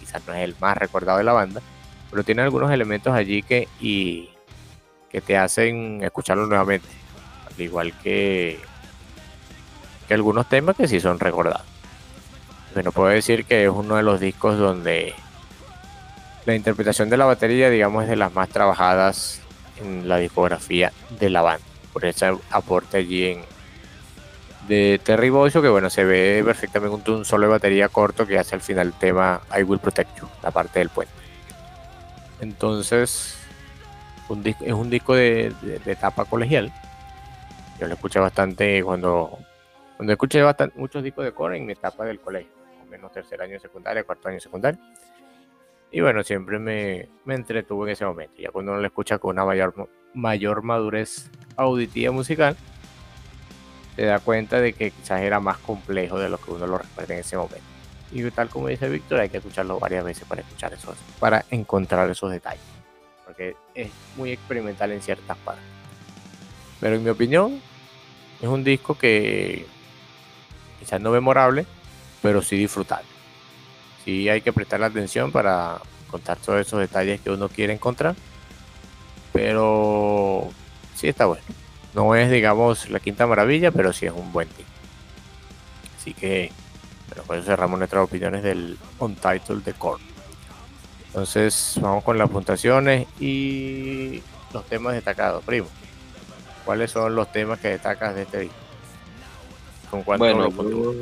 [0.00, 1.62] quizás no es el más recordado de la banda,
[2.10, 3.68] pero tiene algunos elementos allí que,
[5.24, 6.88] te hacen escucharlo nuevamente.
[7.46, 8.58] Al igual que
[10.10, 11.73] algunos temas que sí son recordados.
[12.74, 15.14] Bueno, puedo decir que es uno de los discos donde
[16.44, 19.40] la interpretación de la batería, digamos, es de las más trabajadas
[19.80, 21.64] en la discografía de la banda.
[21.92, 23.54] Por ese aporte allí en
[24.68, 28.54] de Terry Bozzio, que bueno, se ve perfectamente un solo de batería corto que hace
[28.54, 31.12] al final el tema I Will Protect You, la parte del puente.
[32.40, 33.36] Entonces,
[34.60, 35.52] es un disco de,
[35.86, 36.72] etapa colegial.
[37.78, 39.38] Yo lo escuché bastante cuando,
[39.96, 42.52] cuando escuché bastante, muchos discos de core en mi etapa del colegio,
[42.94, 44.80] menos tercer año de secundaria, cuarto año de secundaria.
[45.90, 48.34] Y bueno, siempre me, me entretuvo en ese momento.
[48.38, 52.56] Ya cuando uno lo escucha con una mayor, mayor madurez auditiva musical,
[53.94, 57.14] se da cuenta de que quizás era más complejo de lo que uno lo recuerda
[57.14, 57.64] en ese momento.
[58.10, 62.08] Y tal como dice Víctor, hay que escucharlo varias veces para escuchar esos, para encontrar
[62.10, 62.62] esos detalles.
[63.24, 65.64] Porque es muy experimental en ciertas partes.
[66.80, 67.60] Pero en mi opinión,
[68.40, 69.66] es un disco que
[70.78, 71.66] quizás no memorable,
[72.24, 73.14] pero sí disfrutable
[74.04, 75.78] sí hay que prestarle atención para
[76.10, 78.14] contar todos esos detalles que uno quiere encontrar.
[79.32, 80.48] Pero
[80.94, 81.42] sí está bueno.
[81.94, 84.68] No es, digamos, la quinta maravilla, pero sí es un buen team.
[85.98, 86.52] Así que,
[87.08, 90.02] bueno, por eso cerramos nuestras opiniones del Untitled de Core.
[91.06, 94.22] Entonces, vamos con las puntuaciones y
[94.52, 95.42] los temas destacados.
[95.44, 95.68] Primo,
[96.64, 98.56] ¿cuáles son los temas que destacas de este disco?
[99.90, 100.94] ¿Con cuánto bueno, yo,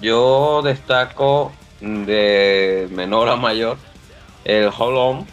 [0.00, 3.76] yo destaco de menor a mayor,
[4.44, 5.26] el Hold On,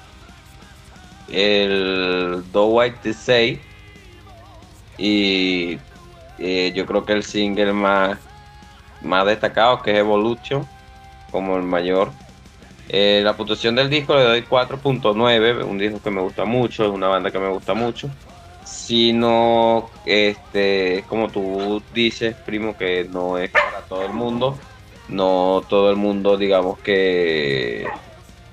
[1.32, 3.62] el Do White to Say
[4.98, 5.80] y
[6.38, 8.18] eh, yo creo que el single más,
[9.02, 10.68] más destacado que es Evolution
[11.32, 12.12] como el mayor.
[12.90, 16.90] Eh, la puntuación del disco le doy 4.9, un disco que me gusta mucho, es
[16.90, 18.10] una banda que me gusta mucho.
[18.64, 24.58] Si no, este, como tú dices, primo, que no es para todo el mundo
[25.10, 27.88] no todo el mundo, digamos que,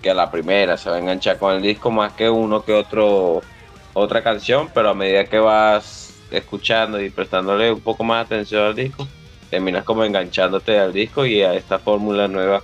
[0.02, 2.72] que a la primera se va a enganchar con el disco más que uno que
[2.72, 3.42] otro
[3.92, 8.74] otra canción, pero a medida que vas escuchando y prestándole un poco más atención al
[8.74, 9.06] disco,
[9.48, 12.62] terminas como enganchándote al disco y a esta fórmula nueva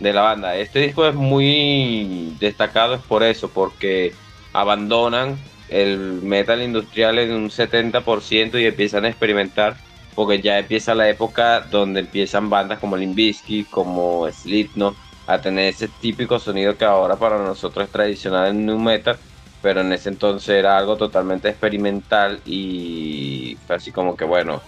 [0.00, 0.56] de la banda.
[0.56, 4.12] Este disco es muy destacado es por eso, porque
[4.52, 5.38] abandonan
[5.68, 9.76] el metal industrial en un 70% y empiezan a experimentar
[10.16, 14.96] porque ya empieza la época donde empiezan bandas como Limbisky, como Slipknot,
[15.26, 19.18] a tener ese típico sonido que ahora para nosotros es tradicional en New Metal,
[19.60, 24.62] pero en ese entonces era algo totalmente experimental y fue así como que bueno,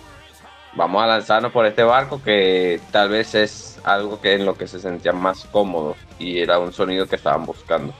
[0.74, 4.66] vamos a lanzarnos por este barco que tal vez es algo que en lo que
[4.66, 7.94] se sentían más cómodos y era un sonido que estaban buscando.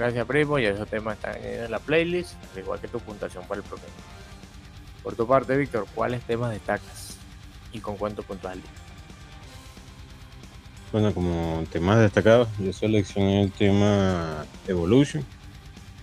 [0.00, 0.58] Gracias, primo.
[0.58, 3.92] Y esos temas están en la playlist, al igual que tu puntuación para el programa.
[5.02, 7.18] Por tu parte, Víctor, ¿cuáles temas destacas
[7.70, 8.62] y con cuánto puntual?
[10.90, 15.22] Bueno, como temas destacados, yo seleccioné el tema Evolution,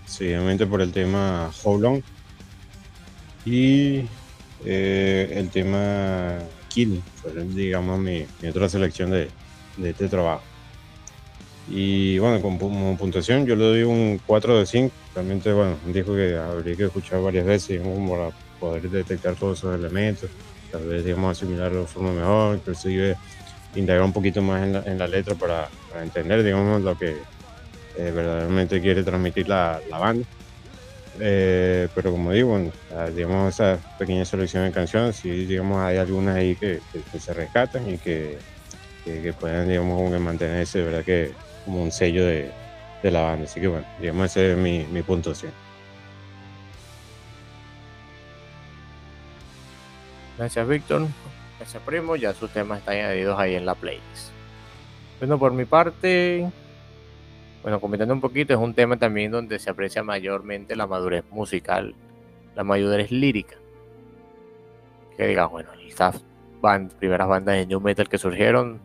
[0.05, 2.01] seguidamente por el tema How Long
[3.45, 4.05] y
[4.63, 6.37] eh, el tema
[6.69, 9.31] Kill, fue digamos mi, otra selección de
[9.81, 10.43] este trabajo.
[11.69, 14.93] Y bueno, como puntuación yo le doy un 4 de 5.
[15.15, 20.29] Realmente, bueno, dijo que habría que escuchar varias veces para poder detectar todos esos elementos.
[20.71, 23.17] Tal vez, digamos, asimilarlo de forma mejor, inclusive
[23.75, 25.69] indagar un poquito más en la, en la letra para,
[26.01, 27.17] entender, digamos, lo que
[27.97, 30.25] eh, verdaderamente quiere transmitir la, banda.
[31.19, 32.59] Eh, pero como digo,
[33.15, 36.79] digamos, esa pequeña selección de canciones, sí, digamos, hay algunas ahí que,
[37.11, 38.37] que, se rescatan y que,
[39.03, 41.03] que, pueden, digamos, mantenerse, ¿verdad?
[41.03, 41.31] Que,
[41.67, 42.51] como un sello de,
[43.03, 43.45] la banda.
[43.45, 45.51] Así que bueno, digamos, ese es mi, mi puntuación.
[50.37, 51.07] Gracias, Víctor.
[51.59, 52.15] Gracias, primo.
[52.15, 54.31] Ya sus temas están añadidos ahí en la playlist.
[55.19, 56.49] Bueno, por mi parte,
[57.63, 61.95] bueno, comentando un poquito, es un tema también donde se aprecia mayormente la madurez musical,
[62.55, 63.55] la madurez lírica.
[65.17, 66.23] Que diga, bueno, estas
[66.61, 68.79] band, primeras bandas de New Metal que surgieron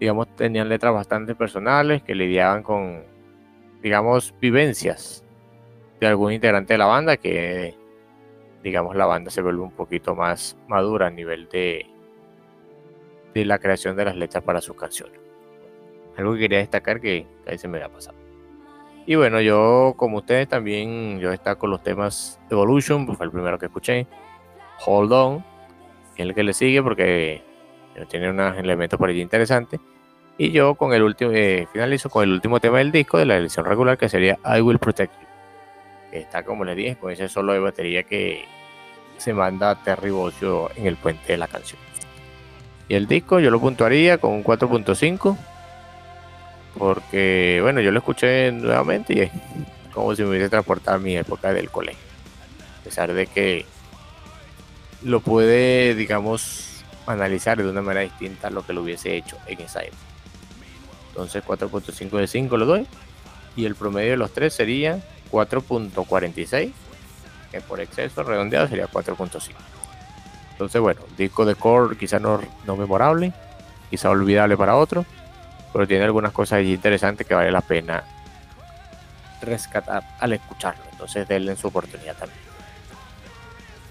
[0.00, 3.04] digamos, tenían letras bastante personales que lidiaban con,
[3.82, 5.22] digamos, vivencias
[6.00, 7.74] de algún integrante de la banda que,
[8.62, 11.86] digamos, la banda se vuelve un poquito más madura a nivel de,
[13.34, 15.20] de la creación de las letras para sus canciones.
[16.16, 18.16] Algo que quería destacar que, ahí se me había pasado.
[19.04, 23.58] Y bueno, yo como ustedes también, yo destaco los temas Evolution, pues fue el primero
[23.58, 24.06] que escuché.
[24.86, 25.44] Hold On,
[26.16, 27.42] el que le sigue porque
[28.08, 29.80] tiene unos elementos por allí interesantes.
[30.42, 33.36] Y yo con el último, eh, finalizo con el último tema del disco de la
[33.36, 35.26] edición regular que sería I Will Protect You.
[36.10, 38.46] Que está, como les dije, con ese solo de batería que
[39.18, 41.78] se manda Terry Bozzio en el puente de la canción.
[42.88, 45.36] Y el disco yo lo puntuaría con un 4.5.
[46.78, 49.30] Porque, bueno, yo lo escuché nuevamente y es
[49.92, 52.00] como si me hubiese transportado a mi época del colegio.
[52.80, 53.66] A pesar de que
[55.02, 59.60] lo puede, digamos, analizar de una manera distinta a lo que lo hubiese hecho en
[59.60, 60.09] esa época.
[61.10, 62.86] Entonces 4.5 de 5 lo doy.
[63.56, 65.00] Y el promedio de los tres sería
[65.30, 66.72] 4.46.
[67.50, 69.52] Que por exceso redondeado sería 4.5.
[70.52, 73.32] Entonces bueno, disco de core quizá no, no memorable.
[73.90, 75.04] Quizá olvidable para otro.
[75.72, 78.04] Pero tiene algunas cosas interesantes que vale la pena
[79.42, 80.82] rescatar al escucharlo.
[80.92, 82.50] Entonces denle su oportunidad también.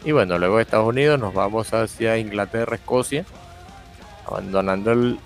[0.05, 3.25] Y bueno, luego de Estados Unidos nos vamos hacia Inglaterra, Escocia,
[4.25, 5.19] abandonando el,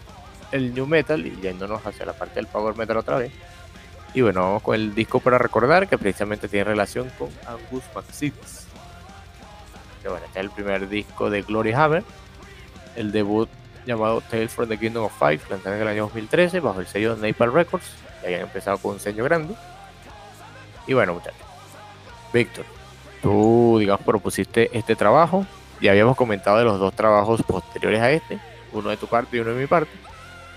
[0.54, 3.32] el New Metal y yéndonos hacia la parte del Power Metal otra vez.
[4.14, 8.68] Y bueno, vamos con el disco para recordar que precisamente tiene relación con Angus Maxix.
[10.02, 12.04] Que bueno, este es el primer disco de Glory Hammer,
[12.96, 13.50] el debut
[13.86, 17.16] llamado Tales from the Kingdom of Five, lanzado en el año 2013 bajo el sello
[17.16, 17.86] de Napalm Records,
[18.22, 19.56] que habían empezado con un sello grande.
[20.86, 21.40] Y bueno, muchachos,
[22.32, 22.66] Víctor,
[23.24, 25.48] tú, digamos, propusiste este trabajo.
[25.82, 28.40] Ya habíamos comentado de los dos trabajos posteriores a este,
[28.72, 29.92] uno de tu parte y uno de mi parte.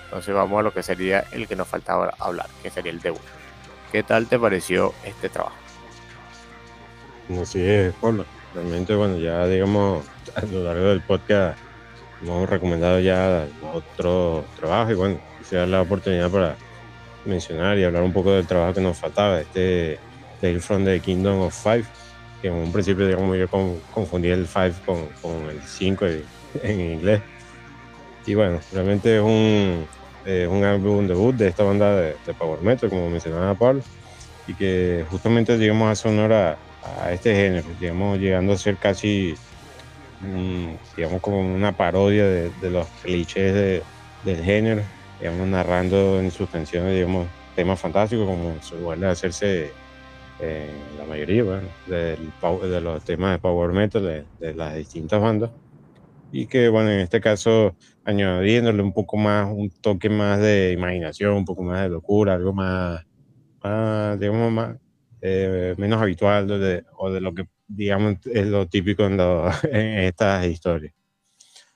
[0.06, 3.20] Entonces vamos a lo que sería el que nos faltaba hablar, que sería el debut.
[3.92, 5.56] ¿Qué tal te pareció este trabajo?
[7.40, 8.24] Así es, Pablo.
[8.54, 11.58] Realmente, bueno, ya digamos, a lo largo del podcast
[12.22, 16.56] hemos recomendado ya otro trabajo y bueno, quisiera la oportunidad para
[17.24, 19.98] mencionar y hablar un poco del trabajo que nos faltaba, este
[20.40, 21.84] Tale from the Kingdom of Five,
[22.40, 23.48] que en un principio digamos yo
[23.92, 26.06] confundí el Five con, con el 5
[26.62, 27.20] en inglés.
[28.26, 29.86] Y bueno, realmente es un,
[30.24, 33.82] eh, un álbum debut de esta banda de, Power Metal, como mencionaba Pablo,
[34.48, 36.58] y que justamente llegamos a sonar a,
[37.00, 39.36] a este género, digamos, llegando a ser casi,
[40.96, 43.82] digamos, como una parodia de, los clichés
[44.24, 44.82] del género,
[45.20, 49.70] digamos, narrando en sus canciones, digamos, temas fantásticos, como suele hacerse
[50.40, 52.32] eh, la mayoría, bueno, del,
[52.70, 55.50] de los temas de Power Metal de, de las distintas bandas.
[56.32, 57.74] Y que bueno, en este caso
[58.06, 62.52] añadiéndole un poco más, un toque más de imaginación, un poco más de locura, algo
[62.52, 63.04] más,
[64.18, 64.76] digamos, más,
[65.20, 69.18] eh, menos habitual de, o de lo que, digamos, es lo típico en,
[69.72, 70.94] en, estas historias.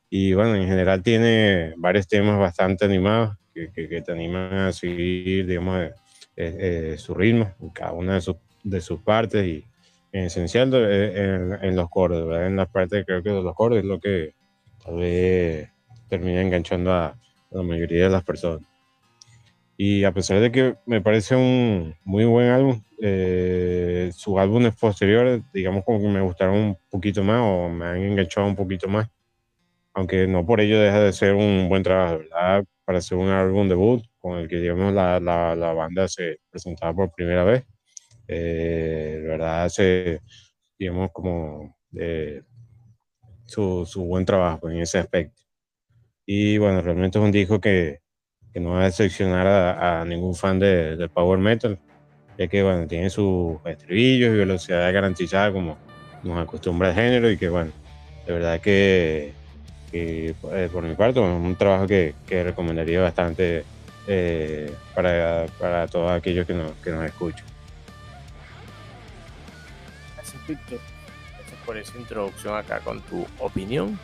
[0.09, 5.47] Y bueno, en general tiene varios temas bastante animados que, que, te animan a seguir,
[5.47, 5.93] digamos, eh,
[6.37, 9.64] eh, su ritmo en cada una de, sus de sus partes y
[10.12, 12.47] en esencial en, en, los cordes, ¿verdad?
[12.47, 14.35] En la parte creo que de los cordes es lo que
[14.85, 15.70] tal vez
[16.11, 17.17] termina enganchando a,
[17.51, 18.69] la mayoría de las personas.
[19.77, 25.43] Y a pesar de que me parece un muy buen álbum, eh, sus álbumes posteriores,
[25.55, 29.09] digamos como que me gustaron un poquito más o me han enganchado un poquito más.
[29.95, 32.65] Aunque no por ello deja de ser un buen trabajo, ¿verdad?
[32.85, 36.95] Para ser un álbum debut con el que, digamos, la, la, la banda se presentaba
[36.95, 37.65] por primera vez.
[38.29, 40.21] Eh, verdad, se,
[40.79, 42.43] digamos, como eh,
[43.47, 45.43] su, su buen trabajo en ese aspecto.
[46.33, 48.03] Y bueno, realmente es un disco que,
[48.53, 51.76] que no va a decepcionar a, a ningún fan de, del power metal,
[52.39, 55.76] ya que bueno, tiene sus estribillos y velocidad garantizada como
[56.22, 57.72] nos acostumbra el género y que bueno,
[58.28, 59.33] de verdad que,
[59.91, 63.64] que eh, por mi parte es un trabajo que, que recomendaría bastante
[64.07, 67.45] eh, para, para, todos aquellos que nos, que nos escuchan.
[70.14, 70.70] Gracias,
[71.66, 73.99] por esa introducción acá con tu opinión.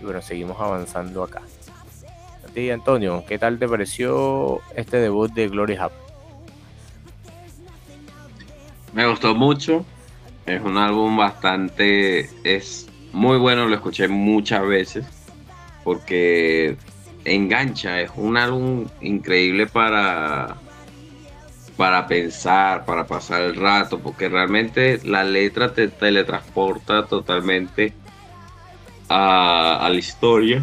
[0.00, 1.42] Y bueno, seguimos avanzando acá.
[2.44, 5.92] A ti, Antonio, ¿qué tal te pareció este debut de Glory Hub?
[8.92, 9.84] Me gustó mucho.
[10.46, 12.30] Es un álbum bastante.
[12.44, 15.06] Es muy bueno, lo escuché muchas veces.
[15.84, 16.76] Porque
[17.24, 18.00] engancha.
[18.00, 20.56] Es un álbum increíble para
[21.76, 27.94] para pensar, para pasar el rato, porque realmente la letra te teletransporta totalmente
[29.10, 30.62] a, la historia.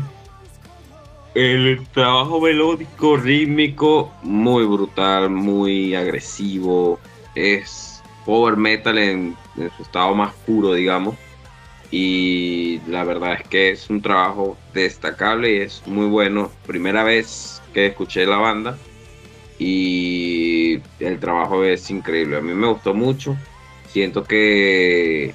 [1.35, 6.99] El trabajo melódico, rítmico, muy brutal, muy agresivo.
[7.35, 11.15] Es power metal en, en su estado más puro, digamos.
[11.91, 16.51] Y la verdad es que es un trabajo destacable y es muy bueno.
[16.65, 18.77] Primera vez que escuché la banda
[19.59, 22.37] y el trabajo es increíble.
[22.37, 23.37] A mí me gustó mucho.
[23.89, 25.33] Siento que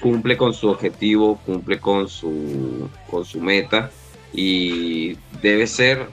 [0.00, 3.90] cumple con su objetivo, cumple con su, con su meta
[4.32, 6.08] y debe ser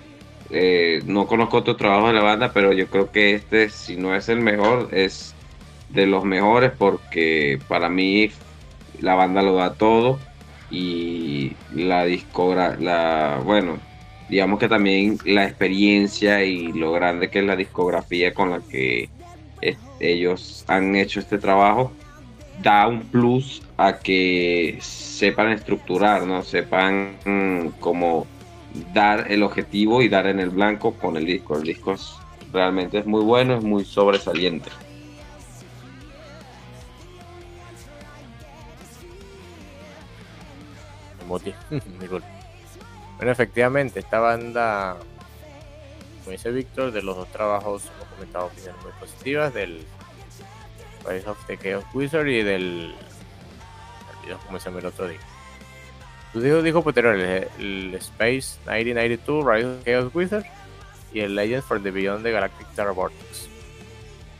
[0.49, 4.15] eh, no conozco otro trabajo de la banda, pero yo creo que este, si no
[4.15, 5.33] es el mejor, es
[5.89, 8.29] de los mejores porque para mí
[8.99, 10.19] la banda lo da todo
[10.69, 13.79] y la discogra, la, bueno,
[14.29, 19.09] digamos que también la experiencia y lo grande que es la discografía con la que
[19.99, 21.93] ellos han hecho este trabajo
[22.61, 26.43] da un plus a que sepan estructurar, ¿no?
[26.43, 28.27] Sepan mm, cómo
[28.93, 31.57] dar el objetivo y dar en el blanco con el disco.
[31.57, 31.95] El disco
[32.51, 34.69] realmente es muy bueno, es muy sobresaliente.
[43.17, 44.97] bueno, efectivamente, esta banda,
[46.19, 49.85] como dice Víctor, de los dos trabajos hemos comentado opiniones muy positivas, del
[51.07, 52.95] Rise of the Chaos Wizard y del...
[54.59, 55.19] se llama el otro día.
[56.33, 57.21] Tú dijo, dijo el,
[57.59, 60.45] el, Space 1992, Rise of Chaos Wizard
[61.13, 63.47] y el Legends for the Beyond the Galactic Star Vortex.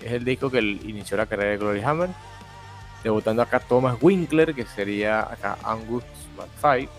[0.01, 2.09] Es el disco que inició la carrera de Glory Hammer,
[3.03, 6.03] debutando acá Thomas Winkler, que sería acá Angus
[6.35, 6.89] McFly,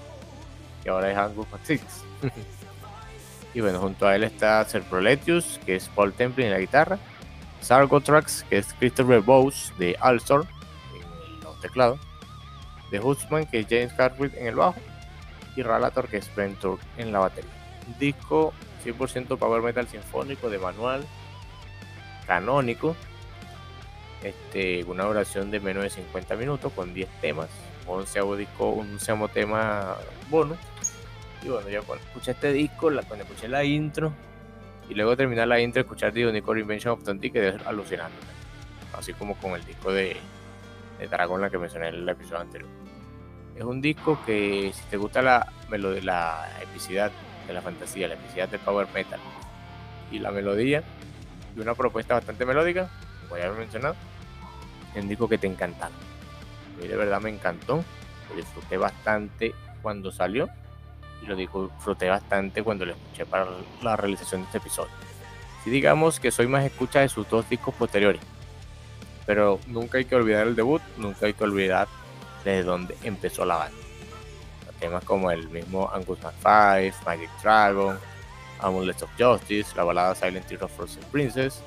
[0.82, 1.82] que ahora es Angus McSix.
[3.55, 6.99] y bueno, junto a él está Sir Proletius, que es Paul Temple en la guitarra,
[7.61, 10.47] Sargotrax, que es Christopher Bowes de Alstor
[10.95, 11.99] en los teclados,
[12.95, 14.78] The Husman, que es James Cartwright en el bajo,
[15.57, 16.57] y Ralator, que es Ben
[16.97, 17.51] en la batería.
[17.99, 21.05] Disco 100% power metal sinfónico de manual,
[22.24, 22.95] canónico,
[24.22, 27.49] este, una duración de menos de 50 minutos con 10 temas,
[27.88, 28.97] 11 disco, un
[29.32, 29.97] tema
[30.30, 30.57] bono.
[31.42, 34.12] Y bueno, ya cuando escuché este disco, cuando escuché la intro,
[34.88, 38.14] y luego terminar la intro, escuchar Unicorn Invention of Tonti, que es alucinante.
[38.97, 40.16] Así como con el disco de,
[41.01, 42.84] de Dragon, la que mencioné en el episodio anterior.
[43.57, 47.12] Es un disco que, si te gusta la, la epicidad
[47.46, 49.20] de la fantasía, la epicidad del power metal
[50.11, 50.82] y la melodía,
[51.57, 52.90] y una propuesta bastante melódica,
[53.22, 53.94] como ya he mencionado,
[54.94, 55.86] es un disco que te encanta.
[55.86, 57.84] A mí de verdad me encantó,
[58.28, 60.48] lo disfruté bastante cuando salió
[61.22, 63.46] y lo disfruté bastante cuando lo escuché para
[63.82, 64.92] la realización de este episodio.
[65.62, 68.20] Si digamos que soy más escucha de sus dos discos posteriores,
[69.26, 71.86] pero nunca hay que olvidar el debut, nunca hay que olvidar
[72.45, 73.78] desde dónde empezó la banda.
[74.80, 77.99] Temas como el mismo Angus Five, Magic Dragon,
[78.61, 81.62] Amulet of Justice, la balada Silent Tears of Frozen Princess,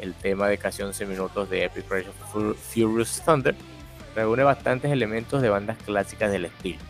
[0.00, 3.54] el tema de casi 11 minutos de Epic Rage of Furious Thunder,
[4.14, 6.80] reúne bastantes elementos de bandas clásicas del estilo.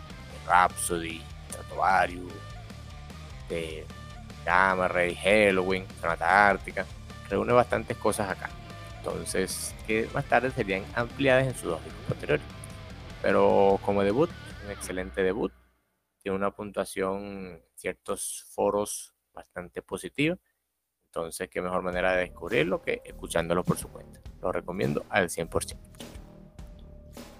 [0.47, 2.33] Rhapsody, Stratovarius,
[3.49, 3.87] de
[4.45, 6.87] Gamma Ray, Halloween, Sonata Ártica.
[7.29, 8.51] Reúne bastantes cosas acá.
[8.99, 12.45] Entonces, que más tarde serían ampliadas en sus dos discos posteriores.
[13.23, 14.31] Pero como debut,
[14.65, 15.53] un excelente debut.
[16.19, 20.37] Tiene una puntuación, ciertos foros bastante positiva.
[21.07, 24.21] Entonces, qué mejor manera de descubrirlo que escuchándolo por su cuenta.
[24.41, 25.77] Lo recomiendo al 100%.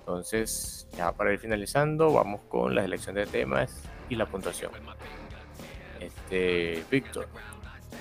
[0.01, 4.73] Entonces, ya para ir finalizando, vamos con la selección de temas y la puntuación.
[6.01, 7.29] Este, Víctor,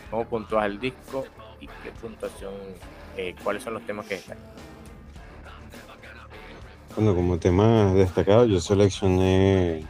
[0.10, 1.26] ¿cómo puntúas el disco
[1.60, 2.54] y qué puntuación,
[3.16, 4.38] eh, cuáles son los temas que están?
[6.96, 9.86] Bueno, como tema destacado, yo seleccioné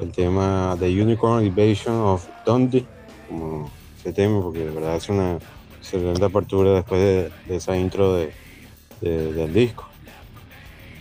[0.00, 2.84] el tema The Unicorn Invasion of Dundee
[3.28, 5.38] como ese tema, porque de verdad es una
[5.78, 7.00] excelente apertura después
[7.46, 8.32] de, esa intro de,
[9.00, 9.88] del disco.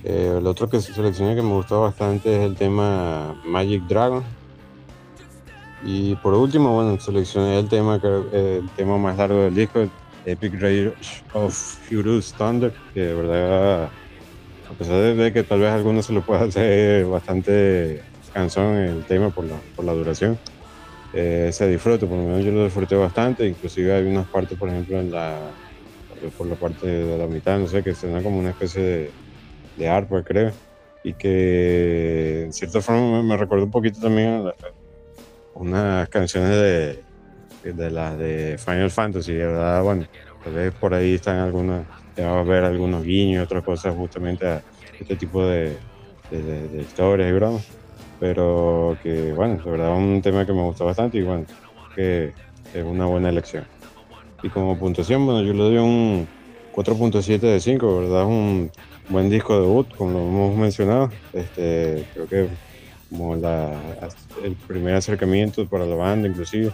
[0.04, 4.24] Eh, el otro que seleccioné que me gustó bastante es el tema Magic Dragon.
[5.84, 8.00] Y por último, bueno, seleccioné el tema,
[8.32, 9.90] el tema más largo del disco,
[10.26, 10.94] Epic Rage
[11.34, 13.90] of Furious Thunder, que de verdad,
[14.70, 18.02] a pesar de que tal vez a algunos se lo pueda hacer bastante
[18.34, 20.38] cansón el tema por la, por la duración,
[21.14, 24.70] eh, se disfruta, por lo menos yo lo disfruté bastante, inclusive hay unas partes, por
[24.70, 25.40] ejemplo, en la,
[26.38, 29.12] por la parte de la mitad, no sé, que suena como una especie de
[29.80, 30.52] de arpa, creo,
[31.04, 34.52] y que en cierta forma me, recordó un poquito también
[35.56, 36.52] unas canciones
[37.64, 40.06] de, de las de Final Fantasy, de verdad, bueno,
[40.44, 44.48] tal vez por ahí están algunas, te vas a ver algunos guiños otras cosas justamente
[44.48, 44.62] a
[45.00, 45.78] este tipo de,
[46.32, 47.66] de, historias y bromas,
[48.20, 51.46] pero que bueno, de verdad un tema que me gustó bastante y bueno,
[51.96, 52.34] que
[52.74, 53.66] es una buena elección.
[54.42, 56.28] Y como puntuación, bueno, yo le doy un
[56.74, 58.22] 4.7 de 5, ¿verdad?
[58.22, 58.72] Es un
[59.10, 61.12] buen disco debut, como lo hemos mencionado.
[61.34, 62.48] Este, creo que
[63.10, 63.74] como la,
[64.44, 66.72] el primer acercamiento para la banda, inclusive,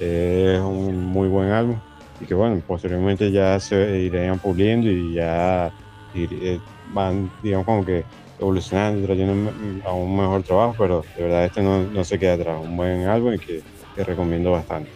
[0.00, 1.78] es un muy buen álbum.
[2.20, 5.72] Y que bueno, posteriormente ya se irían puliendo y ya
[6.14, 6.60] eh,
[6.92, 8.04] van, digamos, como que
[8.38, 9.52] evolucionando y trayendo
[9.84, 12.60] a un mejor trabajo, pero de verdad este no, no se queda atrás.
[12.62, 13.62] Un buen álbum y que,
[13.94, 14.90] que recomiendo bastante.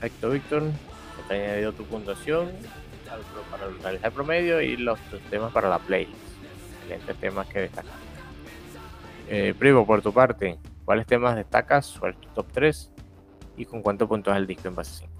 [0.00, 0.62] Perfecto, Víctor.
[1.28, 2.50] Te he añadido tu puntuación
[3.50, 4.98] para realizar el promedio y los,
[5.30, 6.16] temas para la playlist.
[6.82, 7.92] Excelentes temas que destacan.
[9.28, 11.96] Eh, Primo, por tu parte, ¿cuáles temas destacas?
[11.98, 12.90] ¿Cuál es top 3?
[13.56, 15.12] ¿Y con cuánto puntos el disco en base 5?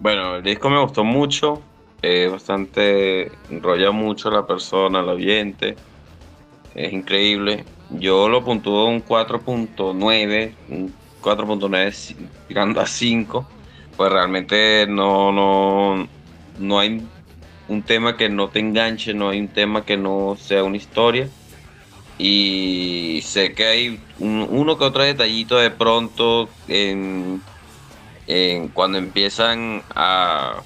[0.00, 1.62] Bueno, el disco me gustó mucho.
[2.02, 5.76] Eh, bastante enrolla mucho la persona, el oyente.
[6.74, 7.64] Es increíble.
[7.90, 10.92] Yo lo puntúo un 4.9, un
[11.22, 12.16] 4.9
[12.48, 13.48] llegando a 5.
[13.96, 16.06] Pues realmente no, no,
[16.58, 17.02] no hay
[17.68, 21.28] un tema que no te enganche, no hay un tema que no sea una historia.
[22.18, 27.42] Y sé que hay uno que otro detallito de pronto en,
[28.72, 30.62] cuando empiezan a.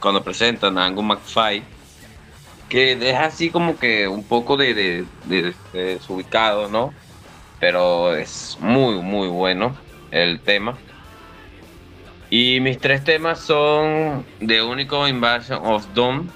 [0.00, 1.62] cuando presentan a Angus McFly,
[2.68, 6.94] que deja así como que un poco de, de, de desubicado, ¿no?
[7.58, 9.76] Pero es muy, muy bueno
[10.10, 10.76] el tema.
[12.30, 16.28] Y mis tres temas son The Único Invasion of Doom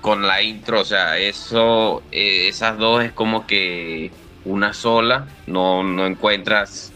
[0.00, 4.10] con la intro, o sea, eso, eh, esas dos es como que
[4.44, 6.92] una sola, no, no encuentras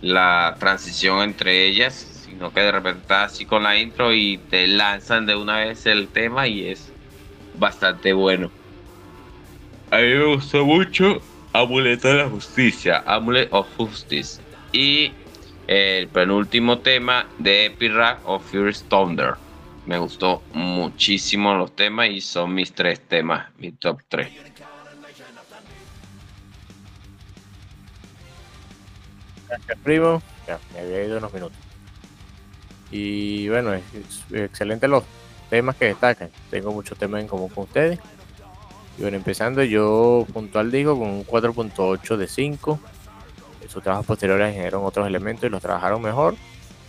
[0.00, 4.66] la transición entre ellas, sino que de repente estás así con la intro y te
[4.66, 6.92] lanzan de una vez el tema y es
[7.54, 8.50] bastante bueno.
[9.90, 11.20] A mí me gustó mucho
[11.52, 14.40] Amuleto de la Justicia, Amulet of Justice.
[14.72, 15.12] Y
[15.66, 17.92] el penúltimo tema de Epic
[18.24, 19.34] of Fierce Thunder.
[19.90, 24.28] Me gustó muchísimo los temas y son mis tres temas, mi top 3.
[29.48, 30.22] Gracias, primo.
[30.46, 31.58] Ya, me había ido unos minutos.
[32.92, 33.82] Y bueno, es,
[34.30, 35.02] excelente los
[35.50, 36.30] temas que destacan.
[36.52, 37.98] Tengo muchos temas en común con ustedes.
[38.96, 42.78] Y bueno, empezando yo puntual digo con un 4.8 de 5
[43.66, 46.36] sus trabajos posteriores generaron otros elementos y los trabajaron mejor,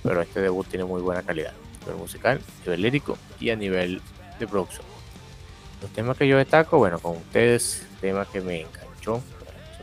[0.04, 3.56] pero este debut tiene muy buena calidad, a nivel musical, a nivel lírico y a
[3.56, 4.02] nivel
[4.40, 4.86] de producción.
[5.82, 9.22] Los temas que yo destaco, bueno, con ustedes, temas que me enganchó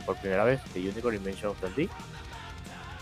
[0.05, 1.89] por primera vez, The Unicorn Invention of the D,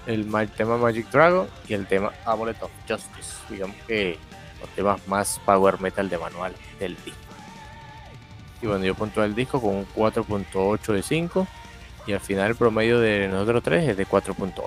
[0.08, 4.18] el tema Magic Dragon y el tema Amulet of Justice, digamos que
[4.60, 7.20] los temas más power metal de manual del disco.
[8.62, 11.48] Y bueno, yo punto el disco con un 4.8 de 5
[12.08, 14.64] y al final el promedio de nosotros tres es de 4.8.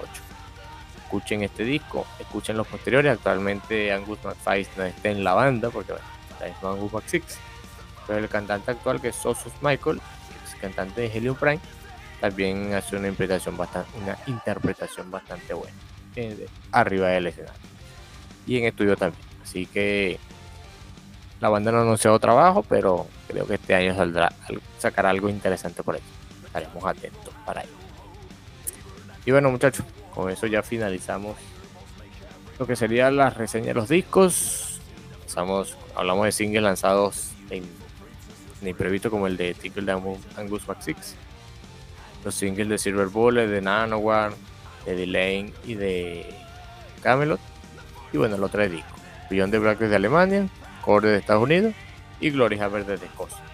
[1.11, 3.13] Escuchen este disco, escuchen los posteriores.
[3.13, 7.37] Actualmente Angus McFly no está en la banda porque bueno, está en Angus McSix.
[8.07, 10.01] Pero el cantante actual que es Sosus Michael,
[10.45, 11.59] ex cantante de Helium Prime,
[12.21, 15.77] también hace una interpretación bastante, una interpretación bastante buena
[16.15, 17.61] eh, arriba del escenario.
[18.47, 19.25] Y en estudio también.
[19.43, 20.21] Así que
[21.41, 24.33] la banda no ha anunciado trabajo, pero creo que este año saldrá
[24.79, 26.03] sacará algo interesante por ahí
[26.47, 27.73] estaremos atentos para ello.
[29.27, 29.85] Y bueno muchachos,
[30.21, 31.37] con eso ya finalizamos
[32.59, 34.81] lo que sería la reseña de los discos.
[35.95, 37.65] hablamos de singles lanzados en,
[38.61, 41.17] en imprevisto como el de Tickle de Angus Max 6.
[42.25, 44.33] Los singles de Silver Bullet, de Nanowar,
[44.85, 46.27] de Delane y de
[47.03, 47.41] Camelot.
[48.13, 49.01] Y bueno, los tres discos.
[49.31, 50.49] Beyond de Black de Alemania,
[50.83, 51.75] Core de Estados Unidos
[52.21, 53.51] y Glory Hammer de Escocia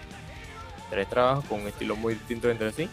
[0.89, 2.89] tres trabajos con un estilo muy distinto entre sí.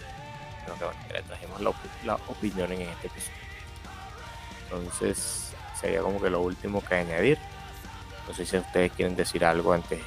[0.65, 1.61] Pero que bueno, le trajimos
[2.05, 3.34] la, opinión en este episodio.
[4.77, 7.39] Entonces, sería como que lo último que añadir.
[8.29, 10.01] No sé si ustedes quieren decir algo antes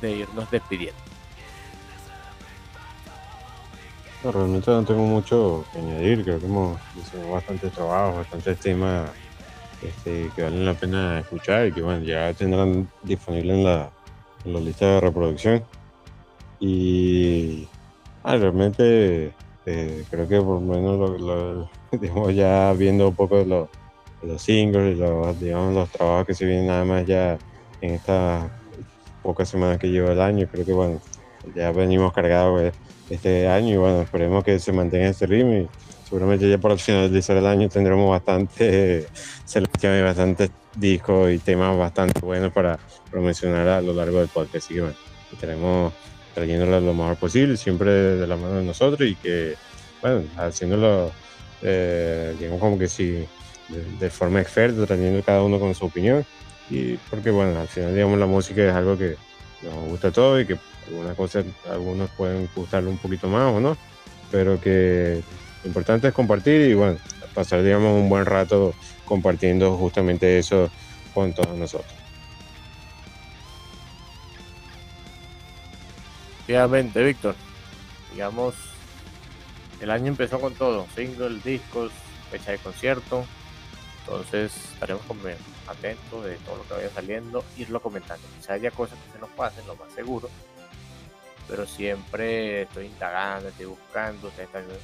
[0.00, 1.00] de irnos despidiendo.
[4.24, 6.24] realmente no tengo mucho que añadir.
[6.24, 9.10] Creo que hemos hecho bastante trabajo, bastantes temas
[9.82, 13.90] este, que valen la pena escuchar y que bueno, ya tendrán disponible en la,
[14.44, 15.64] en la lista de reproducción.
[16.58, 17.68] Y
[18.24, 19.32] ah, realmente
[19.66, 23.68] eh, creo que por lo menos lo, digamos, ya viendo un poco de los,
[24.22, 27.38] los singles, los, digamos, los trabajos que se vienen nada más ya
[27.80, 28.50] en estas
[29.22, 31.00] pocas semanas que lleva el año, creo que bueno,
[31.54, 32.72] ya venimos cargados
[33.10, 35.68] este año y bueno, esperemos que se mantenga este ritmo y
[36.04, 39.06] seguramente ya el finalizar el año tendremos bastante
[39.44, 42.78] selección y bastantes discos y temas bastante buenos para
[43.10, 44.56] promocionar a lo largo del podcast.
[44.56, 44.96] Así que bueno,
[45.40, 45.92] tenemos
[46.34, 49.54] trayéndolo lo mejor posible, siempre de la mano de nosotros y que,
[50.02, 51.10] bueno, haciéndolo,
[51.62, 53.26] eh, digamos, como que sí,
[53.68, 56.24] de, forma experta, trayendo cada uno con su opinión.
[56.70, 59.16] Y porque, bueno, al final, digamos, la música es algo que
[59.62, 63.60] nos gusta a todos y que algunas cosas, algunos pueden gustarle un poquito más o
[63.60, 63.76] no,
[64.30, 65.22] pero que
[65.62, 66.98] lo importante es compartir y, bueno,
[67.34, 68.74] pasar, digamos, un buen rato
[69.04, 70.70] compartiendo justamente eso
[71.14, 71.92] con todos nosotros.
[76.46, 77.34] Efectivamente, Víctor.
[78.12, 78.54] Digamos,
[79.80, 81.90] el año empezó con todo: singles, discos,
[82.30, 83.24] fecha de concierto,
[84.06, 85.02] Entonces estaremos
[85.66, 88.24] atentos de todo lo que vaya saliendo, irlo comentando.
[88.38, 90.30] Quizá haya cosas que se nos pasen, lo más seguro.
[91.48, 94.78] Pero siempre estoy indagando, estoy buscando, ustedes también,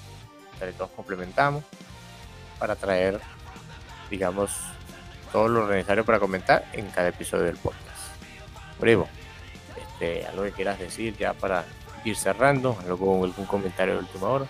[0.77, 1.63] todos complementamos
[2.59, 3.21] para traer,
[4.11, 4.53] digamos,
[5.31, 7.87] todo lo necesario para comentar en cada episodio del podcast.
[8.81, 9.09] Primo,
[9.77, 11.65] este, algo que quieras decir ya para
[12.05, 14.47] ir cerrando, algo, algún comentario de última hora.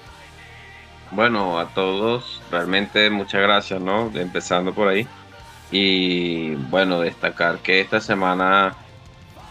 [1.14, 4.10] Bueno, a todos, realmente muchas gracias, ¿no?
[4.14, 5.06] Empezando por ahí.
[5.70, 8.74] Y bueno, destacar que esta semana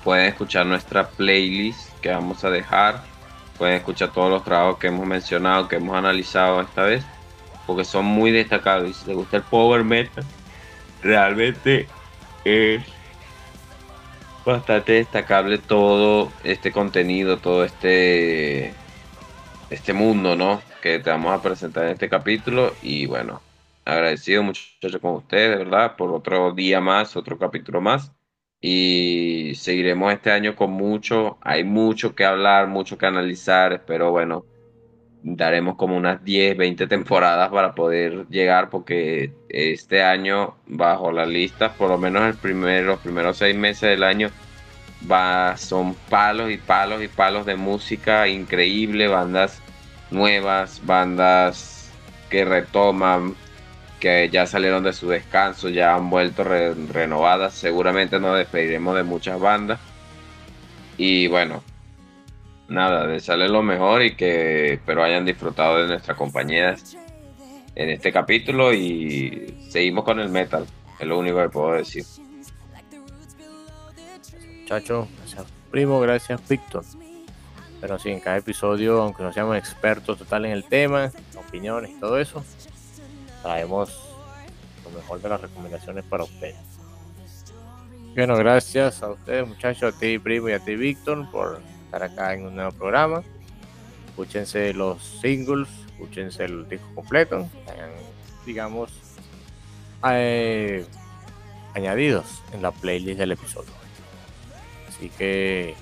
[0.04, 3.04] pueden escuchar nuestra playlist que vamos a dejar.
[3.60, 7.04] Pueden escuchar todos los trabajos que hemos mencionado, que hemos analizado esta vez,
[7.68, 8.90] porque son muy destacados.
[8.90, 10.24] Y si te gusta el power metal,
[11.04, 11.88] realmente
[12.44, 12.82] es
[14.44, 18.74] bastante destacable todo este contenido, todo este
[19.72, 20.62] este mundo, ¿no?
[20.82, 22.74] Que te vamos a presentar en este capítulo.
[22.84, 23.42] Y bueno,
[23.86, 28.12] agradecido muchachos con ustedes, de verdad, por otro día más, otro capítulo más.
[28.60, 33.74] Y seguiremos este año con mucho, hay mucho que hablar, mucho que analizar.
[33.74, 34.46] Espero, bueno,
[35.24, 41.74] daremos como unas 10, 20 temporadas para poder llegar, porque este año, bajo la lista,
[41.74, 44.30] por lo menos el los primeros seis meses del año,
[45.10, 49.62] va, son palos y palos y palos de música increíble, bandas
[50.10, 51.92] nuevas, bandas
[52.30, 53.36] que retoman,
[54.00, 57.54] que ya salieron de su descanso, ya han vuelto renovadas.
[57.54, 59.80] Seguramente nos despediremos de muchas bandas.
[60.98, 61.64] Y bueno,
[62.68, 66.76] nada, desearles lo mejor y que espero hayan disfrutado de nuestra compañía
[67.76, 70.66] en este capítulo y seguimos con el metal,
[71.00, 72.04] es lo único que puedo decir.
[74.72, 76.86] Muchachos, gracias primo, gracias Víctor.
[77.82, 82.00] Pero sí, en cada episodio, aunque no seamos expertos total en el tema, opiniones y
[82.00, 82.42] todo eso,
[83.44, 83.94] traemos
[84.86, 86.56] lo mejor de las recomendaciones para ustedes.
[88.16, 92.34] Bueno, gracias a ustedes muchachos, a ti primo y a ti Víctor por estar acá
[92.34, 93.24] en un nuevo programa.
[94.08, 97.46] Escúchense los singles, escúchense el disco completo,
[98.46, 98.90] digamos,
[100.10, 100.86] eh,
[101.74, 103.81] añadidos en la playlist del episodio.
[105.02, 105.74] Así que,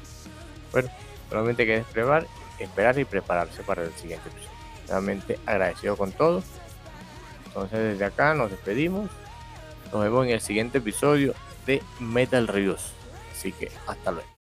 [0.72, 0.90] bueno,
[1.30, 2.26] solamente hay que esperar,
[2.58, 4.58] esperar y prepararse para el siguiente episodio.
[4.88, 6.46] Realmente agradecido con todos.
[7.48, 9.10] Entonces desde acá nos despedimos.
[9.92, 11.34] Nos vemos en el siguiente episodio
[11.66, 12.94] de Metal Reviews.
[13.34, 14.39] Así que hasta luego.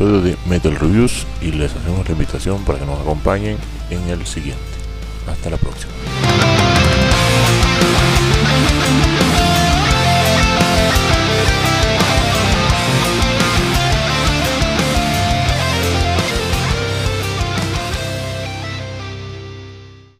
[0.00, 3.58] De Metal Reviews y les hacemos la invitación para que nos acompañen
[3.90, 4.62] en el siguiente.
[5.26, 5.92] Hasta la próxima.